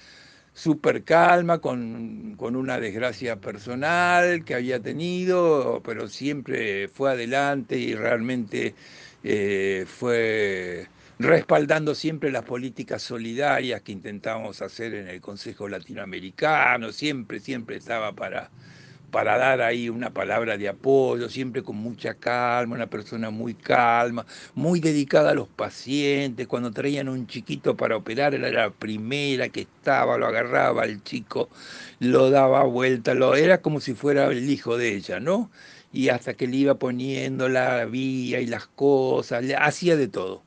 súper 0.53 1.03
calma, 1.03 1.59
con, 1.59 2.35
con, 2.37 2.55
una 2.55 2.79
desgracia 2.79 3.37
personal 3.37 4.43
que 4.45 4.55
había 4.55 4.79
tenido, 4.79 5.81
pero 5.83 6.07
siempre 6.07 6.87
fue 6.87 7.11
adelante 7.11 7.77
y 7.77 7.95
realmente 7.95 8.75
eh, 9.23 9.85
fue 9.87 10.87
respaldando 11.19 11.95
siempre 11.95 12.31
las 12.31 12.43
políticas 12.43 13.01
solidarias 13.01 13.81
que 13.81 13.91
intentábamos 13.91 14.61
hacer 14.61 14.93
en 14.93 15.07
el 15.07 15.21
Consejo 15.21 15.67
Latinoamericano, 15.69 16.91
siempre, 16.91 17.39
siempre 17.39 17.77
estaba 17.77 18.13
para, 18.13 18.49
para 19.13 19.37
dar 19.37 19.61
ahí 19.61 19.89
una 19.89 20.09
palabra 20.09 20.57
de 20.57 20.67
apoyo, 20.67 21.29
siempre 21.29 21.61
con 21.61 21.75
mucha 21.75 22.15
calma, 22.15 22.73
una 22.73 22.87
persona 22.87 23.29
muy 23.29 23.53
calma, 23.53 24.25
muy 24.55 24.79
dedicada 24.79 25.29
a 25.29 25.33
los 25.35 25.47
pacientes. 25.47 26.47
Cuando 26.47 26.71
traían 26.71 27.07
un 27.07 27.27
chiquito 27.27 27.77
para 27.77 27.95
operar, 27.95 28.33
era 28.33 28.49
la 28.49 28.71
primera 28.71 29.49
que 29.49 29.61
estaba, 29.61 30.17
lo 30.17 30.25
agarraba 30.25 30.85
el 30.85 31.03
chico, 31.03 31.49
lo 31.99 32.31
daba 32.31 32.63
vuelta, 32.63 33.13
lo, 33.13 33.35
era 33.35 33.61
como 33.61 33.79
si 33.81 33.93
fuera 33.93 34.25
el 34.31 34.49
hijo 34.49 34.77
de 34.77 34.95
ella, 34.95 35.19
¿no? 35.19 35.51
Y 35.91 36.09
hasta 36.09 36.33
que 36.33 36.47
le 36.47 36.57
iba 36.57 36.73
poniendo 36.79 37.49
la 37.49 37.85
vía 37.85 38.39
y 38.41 38.47
las 38.47 38.65
cosas, 38.65 39.45
hacía 39.59 39.95
de 39.95 40.07
todo. 40.07 40.41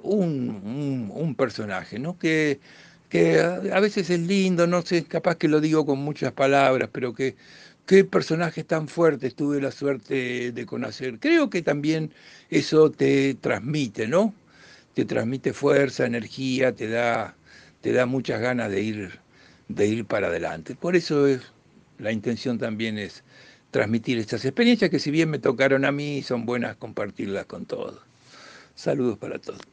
Un, 0.00 1.10
un, 1.14 1.34
personaje, 1.34 1.98
¿no? 1.98 2.18
Que, 2.18 2.58
que 3.10 3.38
a 3.40 3.80
veces 3.80 4.08
es 4.10 4.20
lindo, 4.20 4.66
no 4.66 4.82
sé, 4.82 5.04
capaz 5.04 5.36
que 5.36 5.48
lo 5.48 5.60
digo 5.60 5.84
con 5.86 5.98
muchas 5.98 6.32
palabras, 6.32 6.88
pero 6.92 7.12
que 7.14 7.36
qué 7.92 8.04
personajes 8.04 8.66
tan 8.66 8.88
fuertes 8.88 9.34
tuve 9.34 9.60
la 9.60 9.70
suerte 9.70 10.50
de 10.50 10.64
conocer. 10.64 11.18
Creo 11.18 11.50
que 11.50 11.60
también 11.60 12.10
eso 12.48 12.90
te 12.90 13.34
transmite, 13.34 14.08
¿no? 14.08 14.32
Te 14.94 15.04
transmite 15.04 15.52
fuerza, 15.52 16.06
energía, 16.06 16.72
te 16.74 16.88
da, 16.88 17.36
te 17.82 17.92
da 17.92 18.06
muchas 18.06 18.40
ganas 18.40 18.70
de 18.70 18.80
ir, 18.80 19.20
de 19.68 19.86
ir 19.88 20.06
para 20.06 20.28
adelante. 20.28 20.74
Por 20.74 20.96
eso 20.96 21.26
es, 21.26 21.42
la 21.98 22.12
intención 22.12 22.56
también 22.58 22.96
es 22.96 23.24
transmitir 23.70 24.16
estas 24.16 24.46
experiencias 24.46 24.90
que 24.90 24.98
si 24.98 25.10
bien 25.10 25.28
me 25.28 25.38
tocaron 25.38 25.84
a 25.84 25.92
mí, 25.92 26.22
son 26.22 26.46
buenas 26.46 26.76
compartirlas 26.76 27.44
con 27.44 27.66
todos. 27.66 28.00
Saludos 28.74 29.18
para 29.18 29.38
todos. 29.38 29.71